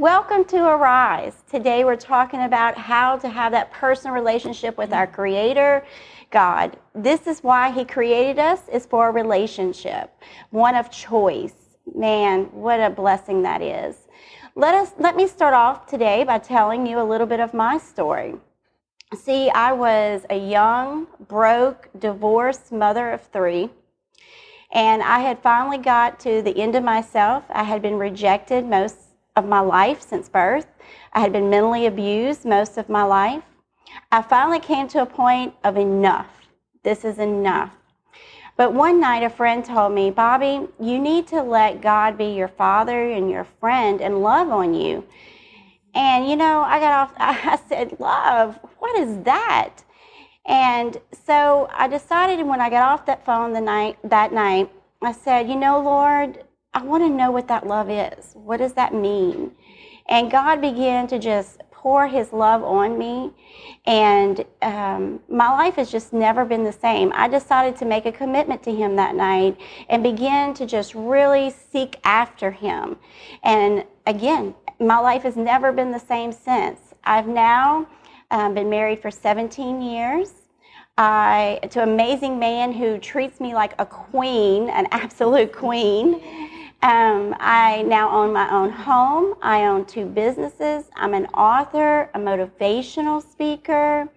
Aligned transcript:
Welcome 0.00 0.46
to 0.46 0.56
Arise. 0.64 1.42
Today 1.50 1.84
we're 1.84 1.94
talking 1.94 2.44
about 2.44 2.78
how 2.78 3.18
to 3.18 3.28
have 3.28 3.52
that 3.52 3.70
personal 3.70 4.14
relationship 4.14 4.78
with 4.78 4.94
our 4.94 5.06
Creator, 5.06 5.84
God. 6.30 6.78
This 6.94 7.26
is 7.26 7.42
why 7.42 7.70
He 7.70 7.84
created 7.84 8.38
us, 8.38 8.66
is 8.72 8.86
for 8.86 9.10
a 9.10 9.12
relationship, 9.12 10.10
one 10.48 10.74
of 10.74 10.90
choice. 10.90 11.52
Man, 11.94 12.44
what 12.44 12.80
a 12.80 12.88
blessing 12.88 13.42
that 13.42 13.60
is. 13.60 14.08
Let 14.54 14.74
us 14.74 14.94
let 14.98 15.16
me 15.16 15.26
start 15.26 15.52
off 15.52 15.86
today 15.86 16.24
by 16.24 16.38
telling 16.38 16.86
you 16.86 16.98
a 16.98 17.04
little 17.04 17.26
bit 17.26 17.40
of 17.40 17.52
my 17.52 17.76
story. 17.76 18.36
See, 19.14 19.50
I 19.50 19.72
was 19.72 20.24
a 20.30 20.38
young, 20.38 21.08
broke, 21.28 21.90
divorced 21.98 22.72
mother 22.72 23.10
of 23.10 23.20
three. 23.34 23.68
And 24.72 25.02
I 25.02 25.18
had 25.18 25.42
finally 25.42 25.76
got 25.76 26.18
to 26.20 26.40
the 26.40 26.56
end 26.56 26.74
of 26.74 26.84
myself. 26.84 27.44
I 27.50 27.64
had 27.64 27.82
been 27.82 27.98
rejected 27.98 28.64
most 28.64 29.09
of 29.36 29.46
my 29.46 29.60
life 29.60 30.00
since 30.00 30.28
birth. 30.28 30.66
I 31.12 31.20
had 31.20 31.32
been 31.32 31.50
mentally 31.50 31.86
abused 31.86 32.44
most 32.44 32.78
of 32.78 32.88
my 32.88 33.02
life. 33.02 33.42
I 34.12 34.22
finally 34.22 34.60
came 34.60 34.88
to 34.88 35.02
a 35.02 35.06
point 35.06 35.54
of 35.64 35.76
enough. 35.76 36.28
This 36.82 37.04
is 37.04 37.18
enough. 37.18 37.72
But 38.56 38.74
one 38.74 39.00
night, 39.00 39.22
a 39.22 39.30
friend 39.30 39.64
told 39.64 39.94
me, 39.94 40.10
Bobby, 40.10 40.68
you 40.78 40.98
need 40.98 41.26
to 41.28 41.42
let 41.42 41.80
God 41.80 42.18
be 42.18 42.26
your 42.26 42.48
father 42.48 43.10
and 43.10 43.30
your 43.30 43.44
friend 43.44 44.02
and 44.02 44.22
love 44.22 44.50
on 44.50 44.74
you. 44.74 45.04
And, 45.94 46.28
you 46.28 46.36
know, 46.36 46.60
I 46.60 46.78
got 46.78 46.92
off, 46.92 47.12
I 47.18 47.58
said, 47.68 47.98
Love, 47.98 48.58
what 48.78 48.98
is 48.98 49.22
that? 49.24 49.82
And 50.46 51.00
so 51.26 51.68
I 51.72 51.88
decided 51.88 52.44
when 52.46 52.60
I 52.60 52.70
got 52.70 52.82
off 52.82 53.06
that 53.06 53.24
phone 53.24 53.52
the 53.52 53.60
night, 53.60 53.98
that 54.04 54.32
night, 54.32 54.70
I 55.02 55.12
said, 55.12 55.48
You 55.48 55.56
know, 55.56 55.80
Lord, 55.80 56.44
I 56.72 56.82
want 56.82 57.02
to 57.02 57.08
know 57.08 57.32
what 57.32 57.48
that 57.48 57.66
love 57.66 57.90
is. 57.90 58.32
What 58.34 58.58
does 58.58 58.74
that 58.74 58.94
mean? 58.94 59.52
And 60.08 60.30
God 60.30 60.60
began 60.60 61.08
to 61.08 61.18
just 61.18 61.60
pour 61.72 62.06
His 62.06 62.32
love 62.32 62.62
on 62.62 62.96
me. 62.96 63.32
And 63.86 64.44
um, 64.62 65.20
my 65.28 65.50
life 65.50 65.74
has 65.74 65.90
just 65.90 66.12
never 66.12 66.44
been 66.44 66.62
the 66.62 66.72
same. 66.72 67.12
I 67.14 67.26
decided 67.26 67.76
to 67.76 67.84
make 67.84 68.06
a 68.06 68.12
commitment 68.12 68.62
to 68.64 68.74
Him 68.74 68.94
that 68.96 69.16
night 69.16 69.58
and 69.88 70.02
begin 70.02 70.54
to 70.54 70.66
just 70.66 70.94
really 70.94 71.50
seek 71.72 71.98
after 72.04 72.52
Him. 72.52 72.96
And 73.42 73.84
again, 74.06 74.54
my 74.78 74.98
life 74.98 75.22
has 75.22 75.36
never 75.36 75.72
been 75.72 75.90
the 75.90 75.98
same 75.98 76.30
since. 76.30 76.78
I've 77.02 77.26
now 77.26 77.88
um, 78.30 78.54
been 78.54 78.70
married 78.70 79.02
for 79.02 79.10
17 79.10 79.82
years. 79.82 80.34
I, 80.98 81.60
to 81.70 81.82
an 81.82 81.88
amazing 81.88 82.38
man 82.38 82.72
who 82.72 82.98
treats 82.98 83.40
me 83.40 83.54
like 83.54 83.72
a 83.78 83.86
queen, 83.86 84.68
an 84.68 84.86
absolute 84.92 85.52
queen. 85.52 86.20
Um, 86.82 87.36
I 87.38 87.82
now 87.82 88.10
own 88.10 88.32
my 88.32 88.50
own 88.50 88.70
home. 88.70 89.34
I 89.42 89.64
own 89.66 89.84
two 89.84 90.06
businesses. 90.06 90.86
I'm 90.96 91.12
an 91.12 91.26
author, 91.26 92.08
a 92.14 92.18
motivational 92.18 93.22
speaker, 93.22 94.08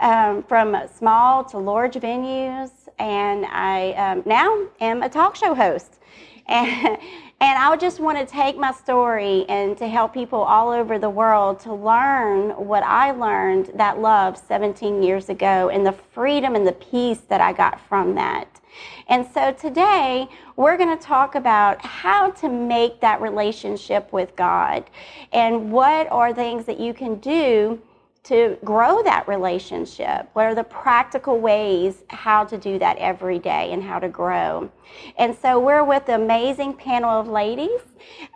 um, 0.00 0.42
from 0.44 0.74
small 0.96 1.44
to 1.44 1.58
large 1.58 1.96
venues, 1.96 2.70
and 2.98 3.44
I 3.44 3.92
um, 3.92 4.22
now 4.24 4.68
am 4.80 5.02
a 5.02 5.08
talk 5.08 5.36
show 5.36 5.54
host. 5.54 5.94
And, 6.50 6.96
and 7.40 7.56
I 7.56 7.76
just 7.76 8.00
want 8.00 8.18
to 8.18 8.26
take 8.26 8.56
my 8.56 8.72
story 8.72 9.44
and 9.48 9.78
to 9.78 9.86
help 9.86 10.12
people 10.12 10.40
all 10.40 10.70
over 10.70 10.98
the 10.98 11.08
world 11.08 11.60
to 11.60 11.72
learn 11.72 12.50
what 12.50 12.82
I 12.82 13.12
learned 13.12 13.70
that 13.76 14.00
love 14.00 14.36
17 14.36 15.02
years 15.04 15.28
ago 15.28 15.68
and 15.68 15.86
the 15.86 15.92
freedom 15.92 16.56
and 16.56 16.66
the 16.66 16.72
peace 16.72 17.20
that 17.28 17.40
I 17.40 17.52
got 17.52 17.80
from 17.88 18.16
that. 18.16 18.60
And 19.08 19.24
so 19.32 19.52
today 19.52 20.28
we're 20.56 20.76
going 20.76 20.96
to 20.96 21.02
talk 21.02 21.36
about 21.36 21.84
how 21.84 22.30
to 22.32 22.48
make 22.48 23.00
that 23.00 23.20
relationship 23.20 24.12
with 24.12 24.34
God 24.34 24.84
and 25.32 25.70
what 25.70 26.10
are 26.10 26.34
things 26.34 26.64
that 26.66 26.80
you 26.80 26.92
can 26.92 27.16
do 27.16 27.80
to 28.24 28.58
grow 28.64 29.02
that 29.02 29.26
relationship? 29.28 30.28
What 30.32 30.46
are 30.46 30.54
the 30.54 30.64
practical 30.64 31.40
ways 31.40 32.02
how 32.08 32.44
to 32.44 32.58
do 32.58 32.78
that 32.78 32.96
every 32.98 33.38
day 33.38 33.72
and 33.72 33.82
how 33.82 33.98
to 33.98 34.08
grow? 34.08 34.70
And 35.16 35.36
so 35.36 35.58
we're 35.58 35.84
with 35.84 36.06
the 36.06 36.14
amazing 36.14 36.74
panel 36.74 37.10
of 37.10 37.28
ladies. 37.28 37.80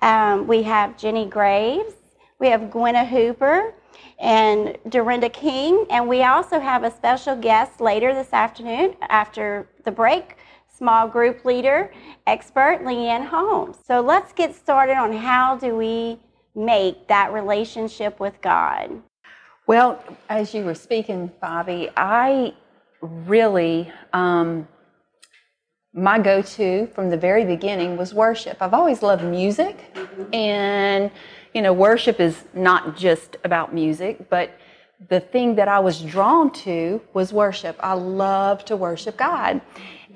Um, 0.00 0.46
we 0.46 0.62
have 0.62 0.96
Jenny 0.96 1.26
Graves, 1.26 1.94
we 2.38 2.48
have 2.48 2.62
Gwenna 2.70 3.06
Hooper, 3.06 3.74
and 4.18 4.78
Dorinda 4.88 5.28
King, 5.28 5.86
and 5.90 6.08
we 6.08 6.22
also 6.22 6.60
have 6.60 6.84
a 6.84 6.90
special 6.90 7.36
guest 7.36 7.80
later 7.80 8.14
this 8.14 8.32
afternoon 8.32 8.96
after 9.08 9.68
the 9.84 9.90
break 9.90 10.36
small 10.82 11.06
group 11.06 11.44
leader, 11.44 11.92
expert 12.26 12.80
Leanne 12.82 13.24
Holmes. 13.24 13.76
So 13.86 14.00
let's 14.00 14.32
get 14.32 14.54
started 14.54 14.96
on 14.96 15.12
how 15.12 15.56
do 15.56 15.76
we 15.76 16.18
make 16.54 17.06
that 17.08 17.32
relationship 17.32 18.18
with 18.18 18.40
God. 18.40 19.02
Well, 19.66 20.02
as 20.28 20.54
you 20.54 20.64
were 20.64 20.74
speaking, 20.74 21.30
Bobby, 21.40 21.88
I 21.96 22.52
really, 23.00 23.92
um, 24.12 24.66
my 25.94 26.18
go 26.18 26.42
to 26.42 26.88
from 26.88 27.10
the 27.10 27.16
very 27.16 27.44
beginning 27.44 27.96
was 27.96 28.12
worship. 28.12 28.56
I've 28.60 28.74
always 28.74 29.02
loved 29.02 29.22
music, 29.22 29.94
mm-hmm. 29.94 30.34
and, 30.34 31.10
you 31.54 31.62
know, 31.62 31.72
worship 31.72 32.18
is 32.18 32.44
not 32.54 32.96
just 32.96 33.36
about 33.44 33.72
music, 33.72 34.28
but 34.28 34.50
the 35.08 35.20
thing 35.20 35.54
that 35.56 35.68
I 35.68 35.78
was 35.78 36.00
drawn 36.00 36.52
to 36.64 37.00
was 37.12 37.32
worship. 37.32 37.76
I 37.80 37.92
love 37.92 38.64
to 38.64 38.76
worship 38.76 39.16
God. 39.16 39.60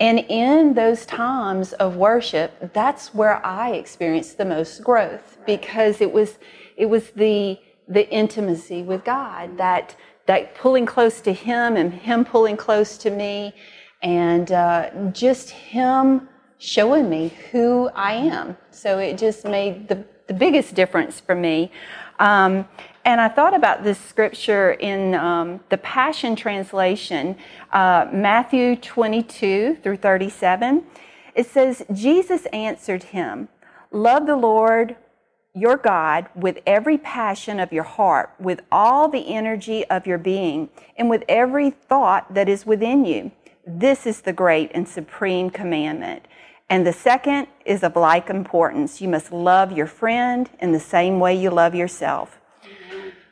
And 0.00 0.18
in 0.28 0.74
those 0.74 1.06
times 1.06 1.72
of 1.74 1.96
worship, 1.96 2.72
that's 2.72 3.14
where 3.14 3.44
I 3.46 3.72
experienced 3.72 4.38
the 4.38 4.44
most 4.44 4.82
growth 4.82 5.38
because 5.46 6.00
it 6.00 6.12
was 6.12 6.38
it 6.76 6.86
was 6.86 7.10
the 7.10 7.58
the 7.88 8.08
intimacy 8.10 8.82
with 8.82 9.04
God 9.04 9.56
that 9.58 9.96
that 10.26 10.56
pulling 10.56 10.86
close 10.86 11.20
to 11.20 11.32
Him 11.32 11.76
and 11.76 11.92
Him 11.92 12.24
pulling 12.24 12.56
close 12.56 12.98
to 12.98 13.10
me, 13.10 13.54
and 14.02 14.50
uh, 14.50 14.90
just 15.12 15.50
Him 15.50 16.28
showing 16.58 17.08
me 17.08 17.32
who 17.52 17.88
I 17.94 18.14
am. 18.14 18.56
So 18.70 18.98
it 18.98 19.18
just 19.18 19.44
made 19.44 19.88
the 19.88 20.04
the 20.26 20.34
biggest 20.34 20.74
difference 20.74 21.20
for 21.20 21.34
me. 21.34 21.70
Um, 22.18 22.66
and 23.04 23.20
I 23.20 23.28
thought 23.28 23.54
about 23.54 23.84
this 23.84 23.98
scripture 23.98 24.72
in 24.72 25.14
um, 25.14 25.60
the 25.68 25.78
Passion 25.78 26.34
Translation, 26.34 27.36
uh, 27.72 28.08
Matthew 28.12 28.76
22 28.76 29.78
through 29.82 29.96
37. 29.98 30.84
It 31.34 31.46
says, 31.46 31.84
Jesus 31.92 32.46
answered 32.46 33.04
him, 33.04 33.48
Love 33.92 34.26
the 34.26 34.36
Lord 34.36 34.96
your 35.56 35.78
God 35.78 36.28
with 36.34 36.58
every 36.66 36.98
passion 36.98 37.58
of 37.58 37.72
your 37.72 37.82
heart, 37.82 38.30
with 38.38 38.60
all 38.70 39.08
the 39.08 39.34
energy 39.34 39.86
of 39.86 40.06
your 40.06 40.18
being, 40.18 40.68
and 40.98 41.08
with 41.08 41.24
every 41.30 41.70
thought 41.70 42.34
that 42.34 42.46
is 42.46 42.66
within 42.66 43.06
you. 43.06 43.32
This 43.66 44.06
is 44.06 44.20
the 44.20 44.34
great 44.34 44.70
and 44.74 44.86
supreme 44.86 45.48
commandment. 45.48 46.28
And 46.68 46.86
the 46.86 46.92
second 46.92 47.46
is 47.64 47.82
of 47.82 47.96
like 47.96 48.28
importance. 48.28 49.00
You 49.00 49.08
must 49.08 49.32
love 49.32 49.72
your 49.72 49.86
friend 49.86 50.50
in 50.60 50.72
the 50.72 50.80
same 50.80 51.20
way 51.20 51.34
you 51.34 51.48
love 51.48 51.74
yourself. 51.74 52.38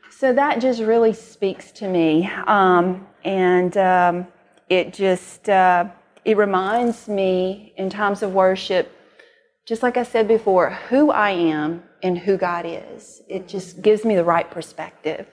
So 0.09 0.33
that 0.33 0.59
just 0.59 0.81
really 0.81 1.13
speaks 1.13 1.71
to 1.73 1.87
me, 1.87 2.27
um, 2.47 3.05
and 3.23 3.75
um, 3.77 4.27
it 4.69 4.93
just 4.93 5.49
uh, 5.49 5.89
it 6.23 6.37
reminds 6.37 7.07
me 7.07 7.73
in 7.75 7.89
times 7.89 8.23
of 8.23 8.33
worship, 8.33 8.89
just 9.65 9.83
like 9.83 9.97
I 9.97 10.03
said 10.03 10.27
before, 10.27 10.71
who 10.89 11.11
I 11.11 11.31
am 11.31 11.83
and 12.05 12.17
who 12.17 12.37
God 12.37 12.65
is. 12.67 13.23
It 13.27 13.47
just 13.47 13.81
gives 13.81 14.05
me 14.05 14.15
the 14.15 14.23
right 14.23 14.49
perspective. 14.49 15.25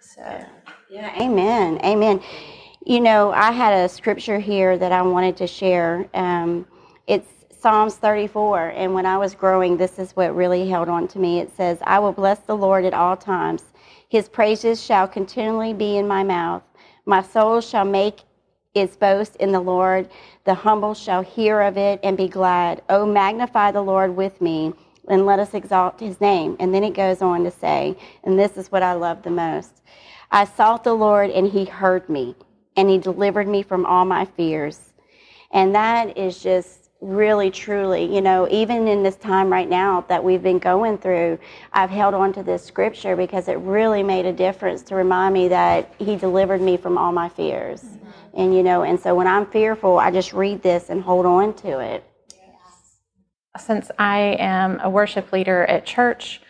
So 0.00 0.44
yeah, 0.88 1.20
amen, 1.20 1.80
amen. 1.84 2.22
You 2.86 3.00
know, 3.00 3.32
I 3.32 3.50
had 3.50 3.72
a 3.72 3.88
scripture 3.88 4.38
here 4.38 4.78
that 4.78 4.92
I 4.92 5.02
wanted 5.02 5.36
to 5.38 5.46
share. 5.46 6.08
Um, 6.14 6.66
it's 7.08 7.28
Psalms 7.60 7.96
34, 7.96 8.68
and 8.70 8.94
when 8.94 9.06
I 9.06 9.18
was 9.18 9.34
growing, 9.34 9.76
this 9.76 9.98
is 9.98 10.12
what 10.12 10.34
really 10.34 10.68
held 10.68 10.88
on 10.88 11.08
to 11.08 11.18
me. 11.18 11.40
It 11.40 11.54
says, 11.56 11.78
"I 11.82 11.98
will 11.98 12.12
bless 12.12 12.38
the 12.40 12.56
Lord 12.56 12.84
at 12.84 12.94
all 12.94 13.16
times." 13.16 13.64
His 14.08 14.28
praises 14.28 14.82
shall 14.82 15.08
continually 15.08 15.72
be 15.72 15.96
in 15.96 16.06
my 16.06 16.22
mouth. 16.22 16.62
My 17.04 17.22
soul 17.22 17.60
shall 17.60 17.84
make 17.84 18.20
its 18.74 18.96
boast 18.96 19.36
in 19.36 19.52
the 19.52 19.60
Lord. 19.60 20.08
The 20.44 20.54
humble 20.54 20.94
shall 20.94 21.22
hear 21.22 21.60
of 21.60 21.76
it 21.76 21.98
and 22.02 22.16
be 22.16 22.28
glad. 22.28 22.82
Oh, 22.88 23.06
magnify 23.06 23.72
the 23.72 23.82
Lord 23.82 24.14
with 24.16 24.40
me 24.40 24.72
and 25.08 25.26
let 25.26 25.38
us 25.38 25.54
exalt 25.54 26.00
his 26.00 26.20
name. 26.20 26.56
And 26.60 26.74
then 26.74 26.84
it 26.84 26.94
goes 26.94 27.22
on 27.22 27.44
to 27.44 27.50
say, 27.50 27.96
and 28.24 28.38
this 28.38 28.56
is 28.56 28.70
what 28.70 28.82
I 28.82 28.92
love 28.94 29.22
the 29.22 29.30
most 29.30 29.82
I 30.30 30.46
sought 30.46 30.82
the 30.82 30.94
Lord 30.94 31.30
and 31.30 31.46
he 31.46 31.66
heard 31.66 32.08
me 32.08 32.34
and 32.76 32.88
he 32.88 32.98
delivered 32.98 33.46
me 33.46 33.62
from 33.62 33.84
all 33.84 34.04
my 34.04 34.24
fears. 34.24 34.94
And 35.50 35.74
that 35.74 36.16
is 36.16 36.42
just 36.42 36.82
really 37.02 37.50
truly 37.50 38.04
you 38.14 38.20
know 38.20 38.46
even 38.48 38.86
in 38.86 39.02
this 39.02 39.16
time 39.16 39.52
right 39.52 39.68
now 39.68 40.02
that 40.02 40.22
we've 40.22 40.42
been 40.42 40.60
going 40.60 40.96
through 40.96 41.36
i've 41.72 41.90
held 41.90 42.14
on 42.14 42.32
to 42.32 42.44
this 42.44 42.64
scripture 42.64 43.16
because 43.16 43.48
it 43.48 43.58
really 43.58 44.04
made 44.04 44.24
a 44.24 44.32
difference 44.32 44.82
to 44.82 44.94
remind 44.94 45.34
me 45.34 45.48
that 45.48 45.92
he 45.98 46.14
delivered 46.14 46.60
me 46.60 46.76
from 46.76 46.96
all 46.96 47.10
my 47.10 47.28
fears 47.28 47.82
mm-hmm. 47.82 48.08
and 48.34 48.54
you 48.54 48.62
know 48.62 48.84
and 48.84 49.00
so 49.00 49.16
when 49.16 49.26
i'm 49.26 49.44
fearful 49.46 49.98
i 49.98 50.12
just 50.12 50.32
read 50.32 50.62
this 50.62 50.90
and 50.90 51.02
hold 51.02 51.26
on 51.26 51.52
to 51.52 51.80
it 51.80 52.04
since 53.58 53.90
i 53.98 54.18
am 54.38 54.80
a 54.80 54.90
worship 54.90 55.32
leader 55.32 55.64
at 55.64 55.84
church 55.84 56.40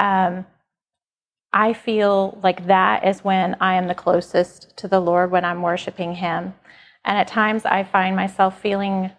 um, 0.00 0.46
I 1.52 1.72
feel 1.72 2.38
like 2.42 2.66
that 2.66 3.06
is 3.06 3.24
when 3.24 3.56
I 3.60 3.74
am 3.74 3.88
the 3.88 3.94
closest 3.94 4.76
to 4.76 4.88
the 4.88 5.00
Lord 5.00 5.30
when 5.30 5.44
I'm 5.44 5.62
worshiping 5.62 6.14
Him. 6.14 6.54
And 7.04 7.16
at 7.16 7.26
times 7.26 7.64
I 7.64 7.84
find 7.84 8.14
myself 8.14 8.60
feeling 8.60 9.10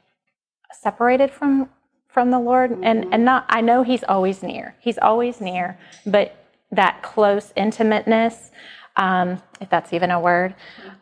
separated 0.71 1.31
from 1.31 1.69
from 2.07 2.31
the 2.31 2.39
Lord 2.39 2.71
mm-hmm. 2.71 2.83
and 2.83 3.13
and 3.13 3.25
not 3.25 3.45
I 3.49 3.61
know 3.61 3.83
he's 3.83 4.03
always 4.03 4.43
near. 4.43 4.75
He's 4.79 4.97
always 4.99 5.41
near, 5.41 5.79
but 6.05 6.35
that 6.71 7.01
close 7.01 7.51
intimateness 7.55 8.51
um, 8.95 9.41
if 9.59 9.69
that's 9.69 9.93
even 9.93 10.11
a 10.11 10.19
word, 10.19 10.55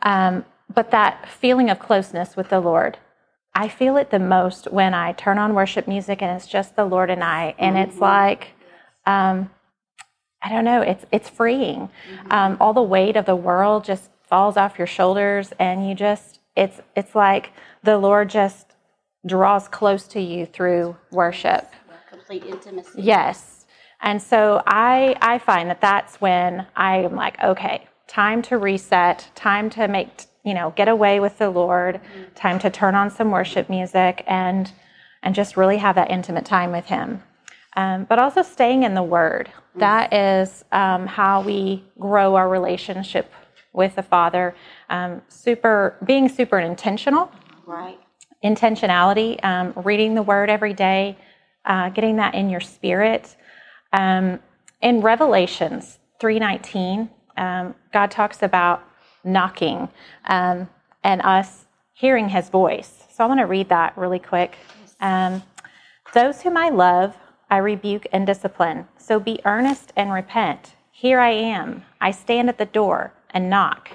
um, 0.04 0.46
but 0.74 0.92
that 0.92 1.28
feeling 1.28 1.70
of 1.70 1.80
closeness 1.80 2.36
with 2.36 2.50
the 2.50 2.60
Lord. 2.60 2.98
I 3.58 3.70
feel 3.70 3.98
it 3.98 4.12
the 4.12 4.20
most 4.20 4.72
when 4.72 4.94
I 4.94 5.14
turn 5.14 5.40
on 5.40 5.56
worship 5.56 5.88
music 5.88 6.22
and 6.22 6.30
it's 6.38 6.46
just 6.46 6.76
the 6.76 6.86
Lord 6.86 7.10
and 7.10 7.24
I, 7.24 7.56
and 7.58 7.76
mm-hmm. 7.76 7.90
it's 7.90 8.00
like, 8.00 8.50
um, 9.08 9.50
I 10.44 10.50
don't 10.50 10.64
know, 10.64 10.82
it's 10.82 11.06
it's 11.12 11.28
freeing. 11.28 11.90
Mm-hmm. 11.90 12.32
Um, 12.32 12.58
all 12.60 12.74
the 12.74 12.84
weight 12.84 13.16
of 13.16 13.26
the 13.26 13.36
world 13.36 13.84
just 13.84 14.12
falls 14.30 14.58
off 14.58 14.78
your 14.78 14.86
shoulders, 14.86 15.54
and 15.58 15.90
you 15.90 15.96
just 15.96 16.40
it's 16.56 16.80
it's 16.96 17.16
like 17.16 17.52
the 17.82 17.98
Lord 17.98 18.30
just 18.30 18.76
draws 19.26 19.68
close 19.68 20.08
to 20.10 20.22
you 20.22 20.46
through 20.46 20.96
worship. 21.12 21.72
Complete 22.12 22.46
intimacy. 22.46 23.02
Yes. 23.02 23.66
And 24.02 24.22
so 24.22 24.62
I 24.68 25.16
I 25.20 25.40
find 25.40 25.68
that 25.72 25.82
that's 25.82 26.22
when 26.22 26.68
I 26.76 26.98
am 26.98 27.16
like, 27.16 27.42
okay, 27.44 27.88
time 28.06 28.44
to 28.44 28.60
reset, 28.60 29.32
time 29.34 29.72
to 29.72 29.88
make, 29.88 30.27
you 30.48 30.54
know, 30.54 30.74
get 30.76 30.88
away 30.88 31.20
with 31.20 31.38
the 31.38 31.50
Lord, 31.50 31.96
mm-hmm. 31.96 32.34
time 32.36 32.60
to 32.60 32.70
turn 32.70 32.96
on 32.96 33.10
some 33.10 33.32
worship 33.32 33.70
music 33.70 34.24
and 34.28 34.72
and 35.24 35.36
just 35.36 35.58
really 35.58 35.78
have 35.78 35.96
that 35.96 36.10
intimate 36.10 36.46
time 36.46 36.72
with 36.72 36.86
him. 36.86 37.22
Um, 37.76 38.06
but 38.06 38.18
also 38.18 38.42
staying 38.42 38.84
in 38.84 38.94
the 38.94 39.04
Word. 39.04 39.50
Mm-hmm. 39.50 39.80
That 39.80 40.14
is 40.14 40.64
um, 40.72 41.06
how 41.06 41.42
we 41.42 41.84
grow 42.00 42.36
our 42.36 42.48
relationship 42.50 43.32
with 43.74 43.96
the 43.96 44.04
Father. 44.04 44.56
Um, 44.90 45.22
super, 45.28 45.98
being 46.06 46.30
super 46.30 46.60
intentional. 46.60 47.32
Right 47.66 48.00
intentionality, 48.44 49.44
um, 49.44 49.74
reading 49.76 50.16
the 50.16 50.22
Word 50.22 50.50
every 50.50 50.74
day, 50.74 51.18
uh, 51.66 51.90
getting 51.90 52.18
that 52.18 52.36
in 52.36 52.50
your 52.50 52.60
spirit. 52.60 53.36
Um, 53.94 54.40
in 54.82 55.02
Revelations 55.02 56.00
3:19, 56.20 57.10
um, 57.36 57.76
God 57.92 58.12
talks 58.12 58.44
about 58.44 58.84
knocking 59.24 59.90
um, 60.26 60.70
and 61.04 61.22
us 61.22 61.66
hearing 61.94 62.30
His 62.30 62.50
voice. 62.50 63.06
So 63.14 63.24
I 63.24 63.28
want 63.28 63.40
to 63.40 63.46
read 63.46 63.70
that 63.70 63.98
really 63.98 64.20
quick. 64.20 64.58
Um, 65.02 65.44
Those 66.14 66.42
whom 66.42 66.58
I 66.58 66.70
love, 66.70 67.16
I 67.50 67.58
rebuke 67.58 68.08
and 68.12 68.26
discipline. 68.28 68.88
So 68.98 69.20
be 69.20 69.40
earnest 69.46 69.94
and 69.96 70.12
repent. 70.12 70.76
Here 70.92 71.20
I 71.20 71.32
am. 71.32 71.84
I 72.02 72.12
stand 72.12 72.50
at 72.50 72.58
the 72.58 72.66
door 72.66 73.14
and 73.32 73.50
knock. 73.50 73.92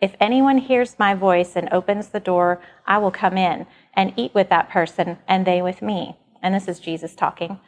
If 0.00 0.16
anyone 0.20 0.58
hears 0.58 0.98
my 0.98 1.14
voice 1.14 1.56
and 1.56 1.68
opens 1.72 2.08
the 2.08 2.20
door, 2.20 2.60
I 2.86 2.98
will 2.98 3.10
come 3.10 3.38
in 3.38 3.66
and 3.94 4.14
eat 4.16 4.34
with 4.34 4.48
that 4.50 4.70
person 4.70 5.18
and 5.28 5.46
they 5.46 5.62
with 5.62 5.82
me. 5.82 6.16
And 6.42 6.54
this 6.54 6.68
is 6.68 6.80
Jesus 6.80 7.14
talking. 7.14 7.60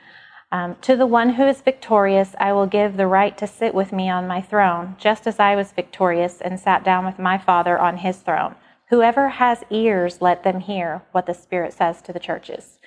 Um, 0.53 0.77
to 0.83 0.97
the 0.97 1.07
one 1.07 1.31
who 1.31 1.47
is 1.49 1.63
victorious, 1.63 2.35
I 2.39 2.53
will 2.53 2.67
give 2.67 2.97
the 2.97 3.07
right 3.07 3.37
to 3.39 3.47
sit 3.47 3.75
with 3.75 3.91
me 3.91 4.11
on 4.11 4.29
my 4.29 4.43
throne, 4.43 4.97
just 4.99 5.27
as 5.27 5.41
I 5.41 5.57
was 5.57 5.73
victorious 5.73 6.43
and 6.43 6.61
sat 6.61 6.85
down 6.85 7.07
with 7.07 7.19
my 7.19 7.39
Father 7.39 7.79
on 7.79 7.97
his 7.97 8.19
throne. 8.19 8.55
Whoever 8.91 9.31
has 9.31 9.65
ears, 9.71 10.21
let 10.21 10.45
them 10.45 10.61
hear 10.61 11.03
what 11.13 11.25
the 11.25 11.33
Spirit 11.33 11.73
says 11.73 12.03
to 12.03 12.13
the 12.13 12.21
churches. 12.21 12.79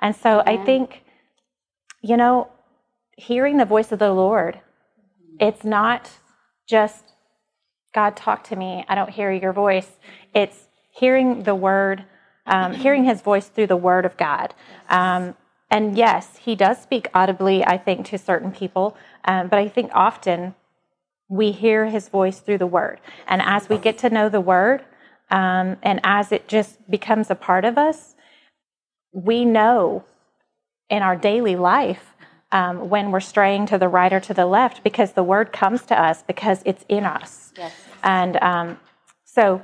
And 0.00 0.14
so. 0.14 0.44
I 0.46 0.56
think, 0.64 1.02
you 2.00 2.16
know, 2.16 2.48
hearing 3.16 3.56
the 3.56 3.64
voice 3.64 3.90
of 3.90 3.98
the 3.98 4.12
Lord, 4.12 4.60
it's 5.40 5.64
not 5.64 6.08
just 6.68 7.04
God 7.92 8.16
talk 8.16 8.44
to 8.44 8.56
me, 8.56 8.84
I 8.88 8.94
don't 8.94 9.10
hear 9.10 9.32
your 9.32 9.52
voice. 9.52 9.90
It's 10.34 10.68
hearing 10.92 11.42
the 11.42 11.54
word 11.54 12.04
um, 12.48 12.72
hearing 12.72 13.04
his 13.04 13.20
voice 13.20 13.48
through 13.48 13.66
the 13.66 13.76
word 13.76 14.06
of 14.06 14.16
God. 14.16 14.54
Um, 14.88 15.34
and 15.70 15.96
yes, 15.96 16.38
he 16.38 16.54
does 16.54 16.80
speak 16.80 17.08
audibly, 17.14 17.64
I 17.64 17.76
think, 17.78 18.06
to 18.06 18.18
certain 18.18 18.52
people, 18.52 18.96
um, 19.24 19.48
but 19.48 19.58
I 19.58 19.68
think 19.68 19.90
often 19.94 20.54
we 21.28 21.52
hear 21.52 21.86
his 21.86 22.08
voice 22.08 22.40
through 22.40 22.58
the 22.58 22.66
word. 22.66 23.00
And 23.26 23.42
as 23.42 23.68
we 23.68 23.76
get 23.76 23.98
to 23.98 24.10
know 24.10 24.28
the 24.28 24.40
word, 24.40 24.82
um, 25.30 25.76
and 25.82 26.00
as 26.04 26.32
it 26.32 26.48
just 26.48 26.90
becomes 26.90 27.30
a 27.30 27.34
part 27.34 27.66
of 27.66 27.76
us, 27.76 28.14
we 29.12 29.44
know 29.44 30.04
in 30.88 31.02
our 31.02 31.16
daily 31.16 31.56
life 31.56 32.14
um, 32.50 32.88
when 32.88 33.10
we're 33.10 33.20
straying 33.20 33.66
to 33.66 33.76
the 33.76 33.88
right 33.88 34.12
or 34.12 34.20
to 34.20 34.32
the 34.32 34.46
left 34.46 34.82
because 34.82 35.12
the 35.12 35.22
word 35.22 35.52
comes 35.52 35.82
to 35.82 36.00
us 36.00 36.22
because 36.22 36.62
it's 36.64 36.84
in 36.88 37.04
us. 37.04 37.52
Yes. 37.58 37.74
And 38.02 38.36
um, 38.42 38.80
so 39.24 39.62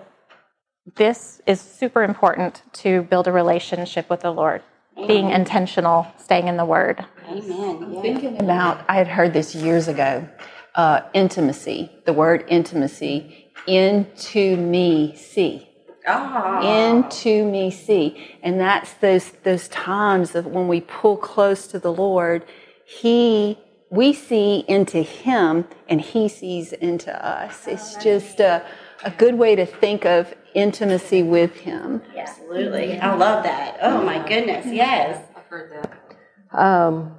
this 0.97 1.41
is 1.47 1.63
super 1.63 2.03
important 2.03 2.63
to 2.75 3.03
build 3.05 3.27
a 3.27 3.33
relationship 3.33 4.11
with 4.11 4.21
the 4.21 4.31
Lord. 4.31 4.63
Amen. 4.97 5.09
Being 5.09 5.31
intentional, 5.31 6.07
staying 6.19 6.49
in 6.49 6.57
the 6.57 6.65
Word. 6.65 7.05
Amen. 7.29 7.93
Yeah. 7.95 8.03
Thinking 8.03 8.41
about, 8.41 8.85
I 8.89 8.95
had 8.95 9.09
heard 9.09 9.33
this 9.33 9.55
years 9.55 9.89
ago. 9.89 10.29
Uh, 10.75 11.03
intimacy, 11.13 11.89
the 12.05 12.13
word 12.13 12.45
intimacy, 12.49 13.47
into 13.69 14.57
me 14.57 15.15
see. 15.15 15.69
Oh. 16.07 16.91
Into 16.91 17.45
me 17.45 17.71
see, 17.71 18.39
and 18.43 18.61
that's 18.61 18.93
those 18.95 19.31
those 19.45 19.69
times 19.69 20.35
of 20.35 20.47
when 20.47 20.67
we 20.67 20.81
pull 20.81 21.17
close 21.17 21.69
to 21.69 21.79
the 21.79 21.93
Lord. 21.93 22.45
He 22.85 23.57
we 23.89 24.13
see 24.13 24.65
into 24.67 25.03
Him, 25.03 25.67
and 25.89 26.01
He 26.01 26.29
sees 26.29 26.73
into 26.73 27.15
us. 27.25 27.69
It's 27.69 27.95
just 28.03 28.41
a 28.41 28.67
a 29.03 29.11
good 29.11 29.35
way 29.35 29.57
to 29.57 29.67
think 29.67 30.05
of 30.05 30.33
intimacy 30.55 31.23
with 31.23 31.57
Him. 31.57 32.03
Absolutely. 32.17 32.99
I 32.99 33.15
love 33.15 33.43
that. 33.45 33.79
Oh 33.83 34.03
my 34.05 34.27
goodness. 34.27 34.67
Yes. 34.67 35.23
I've 35.37 35.45
heard 35.45 35.73
that. 35.73 36.59
Um, 36.59 37.17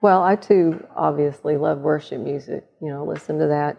well, 0.00 0.22
I 0.22 0.36
too 0.36 0.84
obviously 0.94 1.56
love 1.56 1.78
worship 1.78 2.20
music. 2.20 2.64
You 2.80 2.88
know, 2.88 3.04
listen 3.04 3.38
to 3.38 3.46
that 3.48 3.76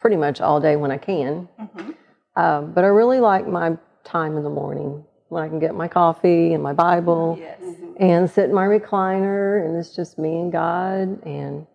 pretty 0.00 0.16
much 0.16 0.40
all 0.40 0.60
day 0.60 0.76
when 0.76 0.90
I 0.90 0.98
can. 0.98 1.48
Mm-hmm. 1.60 1.90
Um, 2.36 2.72
but 2.72 2.84
I 2.84 2.88
really 2.88 3.20
like 3.20 3.46
my 3.46 3.76
time 4.04 4.36
in 4.36 4.42
the 4.42 4.50
morning 4.50 5.04
when 5.28 5.42
I 5.42 5.48
can 5.48 5.58
get 5.58 5.74
my 5.74 5.88
coffee 5.88 6.52
and 6.52 6.62
my 6.62 6.72
Bible 6.72 7.36
yes. 7.38 7.58
mm-hmm. 7.62 7.92
and 7.98 8.30
sit 8.30 8.44
in 8.46 8.54
my 8.54 8.64
recliner 8.64 9.64
and 9.64 9.76
it's 9.76 9.94
just 9.94 10.18
me 10.18 10.40
and 10.40 10.52
God 10.52 11.24
and 11.24 11.66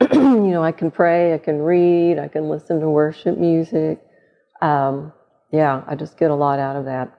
you 0.12 0.50
know 0.50 0.62
I 0.62 0.72
can 0.72 0.90
pray, 0.90 1.34
I 1.34 1.38
can 1.38 1.58
read, 1.58 2.18
I 2.18 2.28
can 2.28 2.48
listen 2.48 2.80
to 2.80 2.88
worship 2.88 3.38
music. 3.38 4.00
Um, 4.62 5.12
yeah, 5.50 5.82
I 5.86 5.94
just 5.94 6.16
get 6.16 6.30
a 6.30 6.34
lot 6.34 6.58
out 6.58 6.76
of 6.76 6.86
that. 6.86 7.12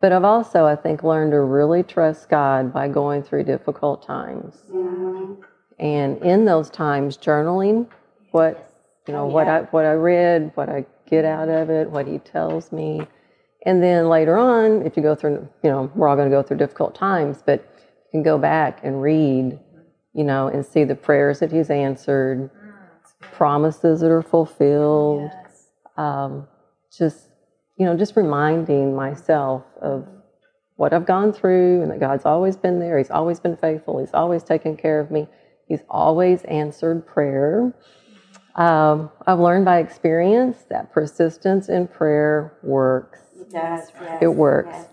But 0.00 0.12
I've 0.12 0.24
also, 0.24 0.64
I 0.64 0.76
think, 0.76 1.02
learned 1.02 1.32
to 1.32 1.40
really 1.40 1.82
trust 1.82 2.28
God 2.28 2.72
by 2.72 2.88
going 2.88 3.22
through 3.22 3.44
difficult 3.44 4.06
times. 4.06 4.54
Mm-hmm. 4.70 5.42
And 5.78 6.18
in 6.22 6.44
those 6.44 6.70
times, 6.70 7.16
journaling 7.18 7.88
what 8.30 8.70
you 9.06 9.12
know, 9.12 9.24
oh, 9.24 9.28
yeah. 9.28 9.34
what 9.34 9.48
I 9.48 9.60
what 9.70 9.84
I 9.84 9.92
read, 9.92 10.52
what 10.54 10.68
I 10.68 10.86
get 11.08 11.24
out 11.24 11.48
of 11.48 11.68
it, 11.68 11.90
what 11.90 12.06
He 12.06 12.18
tells 12.18 12.72
me, 12.72 13.06
and 13.66 13.82
then 13.82 14.08
later 14.08 14.36
on, 14.36 14.86
if 14.86 14.96
you 14.96 15.02
go 15.02 15.14
through, 15.14 15.48
you 15.62 15.70
know, 15.70 15.90
we're 15.94 16.08
all 16.08 16.16
going 16.16 16.30
to 16.30 16.34
go 16.34 16.42
through 16.42 16.58
difficult 16.58 16.94
times, 16.94 17.42
but 17.44 17.60
you 18.06 18.10
can 18.12 18.22
go 18.22 18.38
back 18.38 18.80
and 18.82 19.00
read, 19.00 19.58
you 20.12 20.24
know, 20.24 20.48
and 20.48 20.64
see 20.64 20.84
the 20.84 20.94
prayers 20.94 21.40
that 21.40 21.50
He's 21.50 21.70
answered, 21.70 22.50
promises 23.20 24.00
that 24.00 24.10
are 24.10 24.22
fulfilled. 24.22 25.30
Yes. 25.32 25.66
Um, 25.96 26.46
just 26.96 27.28
you 27.78 27.86
know 27.86 27.96
just 27.96 28.16
reminding 28.16 28.94
myself 28.94 29.64
of 29.80 30.06
what 30.76 30.92
I've 30.92 31.06
gone 31.06 31.32
through 31.32 31.82
and 31.82 31.90
that 31.90 32.00
God's 32.00 32.24
always 32.24 32.56
been 32.56 32.80
there. 32.80 32.98
He's 32.98 33.10
always 33.10 33.38
been 33.38 33.56
faithful. 33.56 34.00
He's 34.00 34.14
always 34.14 34.42
taken 34.42 34.76
care 34.76 35.00
of 35.00 35.10
me. 35.10 35.28
He's 35.68 35.82
always 35.88 36.42
answered 36.44 37.06
prayer. 37.06 37.72
Um, 38.56 39.10
I've 39.26 39.40
learned 39.40 39.64
by 39.64 39.78
experience 39.78 40.58
that 40.70 40.92
persistence 40.92 41.68
in 41.68 41.88
prayer 41.88 42.58
works. 42.62 43.20
It 43.40 43.50
does. 43.50 43.90
Yes. 44.00 44.18
It 44.22 44.28
works. 44.28 44.76
Yes. 44.76 44.88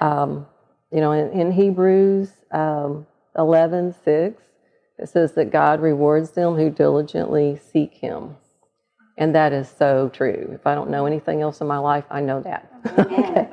Um, 0.00 0.46
you 0.90 1.00
know, 1.00 1.12
in, 1.12 1.30
in 1.38 1.52
Hebrews 1.52 2.30
um, 2.50 3.06
11 3.36 3.94
6, 4.04 4.42
it 4.98 5.08
says 5.08 5.32
that 5.32 5.50
God 5.50 5.80
rewards 5.80 6.32
them 6.32 6.56
who 6.56 6.70
diligently 6.70 7.58
seek 7.72 7.94
Him. 7.94 8.36
And 9.18 9.34
that 9.34 9.52
is 9.52 9.68
so 9.68 10.08
true. 10.08 10.50
If 10.52 10.66
I 10.66 10.74
don't 10.74 10.90
know 10.90 11.06
anything 11.06 11.42
else 11.42 11.60
in 11.60 11.66
my 11.66 11.78
life, 11.78 12.04
I 12.10 12.20
know 12.20 12.40
that. 12.40 12.72
okay. 12.98 13.48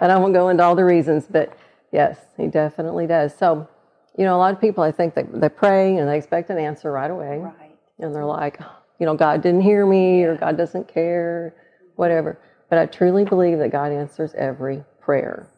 And 0.00 0.12
I 0.12 0.16
won't 0.16 0.34
go 0.34 0.48
into 0.48 0.62
all 0.62 0.74
the 0.74 0.84
reasons, 0.84 1.26
but 1.28 1.56
yes, 1.92 2.18
he 2.36 2.46
definitely 2.46 3.06
does. 3.06 3.36
So, 3.36 3.68
you 4.16 4.24
know, 4.24 4.36
a 4.36 4.38
lot 4.38 4.54
of 4.54 4.60
people, 4.60 4.84
I 4.84 4.92
think, 4.92 5.14
they, 5.14 5.24
they 5.24 5.48
pray 5.48 5.96
and 5.96 6.08
they 6.08 6.16
expect 6.16 6.50
an 6.50 6.58
answer 6.58 6.92
right 6.92 7.10
away. 7.10 7.38
Right. 7.38 7.76
And 7.98 8.14
they're 8.14 8.24
like, 8.24 8.60
you 9.00 9.06
know, 9.06 9.14
God 9.14 9.42
didn't 9.42 9.62
hear 9.62 9.84
me 9.86 10.22
or 10.22 10.36
God 10.36 10.56
doesn't 10.56 10.86
care, 10.86 11.54
whatever. 11.96 12.38
But 12.70 12.78
I 12.78 12.86
truly 12.86 13.24
believe 13.24 13.58
that 13.58 13.72
God 13.72 13.92
answers 13.92 14.32
every 14.34 14.84
prayer. 15.00 15.48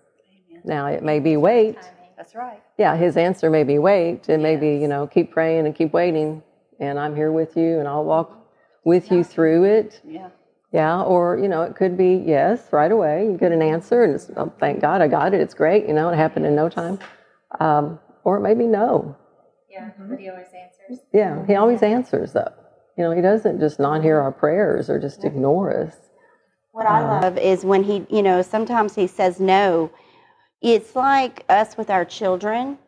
Amen. 0.51 0.63
Now, 0.65 0.87
it 0.87 1.03
may 1.03 1.21
be 1.21 1.37
wait. 1.37 1.79
That's 2.17 2.35
right. 2.35 2.63
Yeah, 2.79 2.97
his 2.97 3.17
answer 3.17 3.51
may 3.51 3.63
be 3.63 3.79
wait. 3.79 4.29
It 4.29 4.29
yes. 4.29 4.41
may 4.41 4.57
be, 4.57 4.77
you 4.77 4.89
know, 4.89 5.07
keep 5.07 5.31
praying 5.31 5.67
and 5.67 5.75
keep 5.75 5.93
waiting 5.93 6.43
and 6.81 6.99
I'm 6.99 7.15
here 7.15 7.33
with 7.33 7.57
you, 7.57 7.79
and 7.79 7.89
I'll 7.89 8.05
walk 8.05 8.46
with 8.87 9.11
you 9.11 9.25
through 9.25 9.65
it. 9.65 10.01
Yeah. 10.07 10.31
Yeah, 10.73 11.03
or 11.03 11.39
you 11.39 11.49
know, 11.49 11.63
it 11.63 11.75
could 11.75 11.97
be 11.97 12.23
yes 12.27 12.73
right 12.73 12.91
away. 12.91 13.25
You 13.25 13.37
get 13.37 13.53
an 13.53 13.63
answer, 13.63 14.05
and 14.05 14.15
it's, 14.15 14.31
oh, 14.37 14.53
thank 14.61 14.81
God 14.81 15.01
I 15.01 15.09
got 15.09 15.35
it. 15.35 15.41
It's 15.41 15.55
great. 15.55 15.87
You 15.87 15.93
know, 15.93 16.09
it 16.09 16.17
happened 16.17 16.47
in 16.47 16.55
no 16.55 16.69
time. 16.69 16.99
Um, 17.61 17.99
or 18.25 18.37
it 18.37 18.41
may 18.41 18.55
be 18.55 18.67
no. 18.67 19.17
Yeah, 19.71 19.91
but 19.99 20.19
he 20.19 20.29
always 20.29 20.47
answers. 20.47 21.05
Yeah, 21.13 21.47
he 21.47 21.55
always 21.55 21.83
answers 21.83 22.33
though. 22.33 22.53
You 22.97 23.05
know, 23.05 23.11
he 23.11 23.23
doesn't 23.23 23.61
just 23.61 23.79
not 23.79 24.03
hear 24.03 24.21
our 24.21 24.33
prayers 24.33 24.89
or 24.89 24.99
just 24.99 25.25
ignore 25.25 25.85
us. 25.85 25.95
What 26.73 26.87
I 26.87 27.01
love 27.01 27.39
is 27.39 27.65
when 27.65 27.83
he, 27.83 28.07
you 28.11 28.23
know, 28.23 28.43
sometimes 28.43 28.95
he 28.95 29.07
says 29.07 29.41
no. 29.41 29.91
It's 30.63 30.95
like 30.95 31.45
us 31.49 31.77
with 31.77 31.91
our 31.91 32.05
children. 32.05 32.79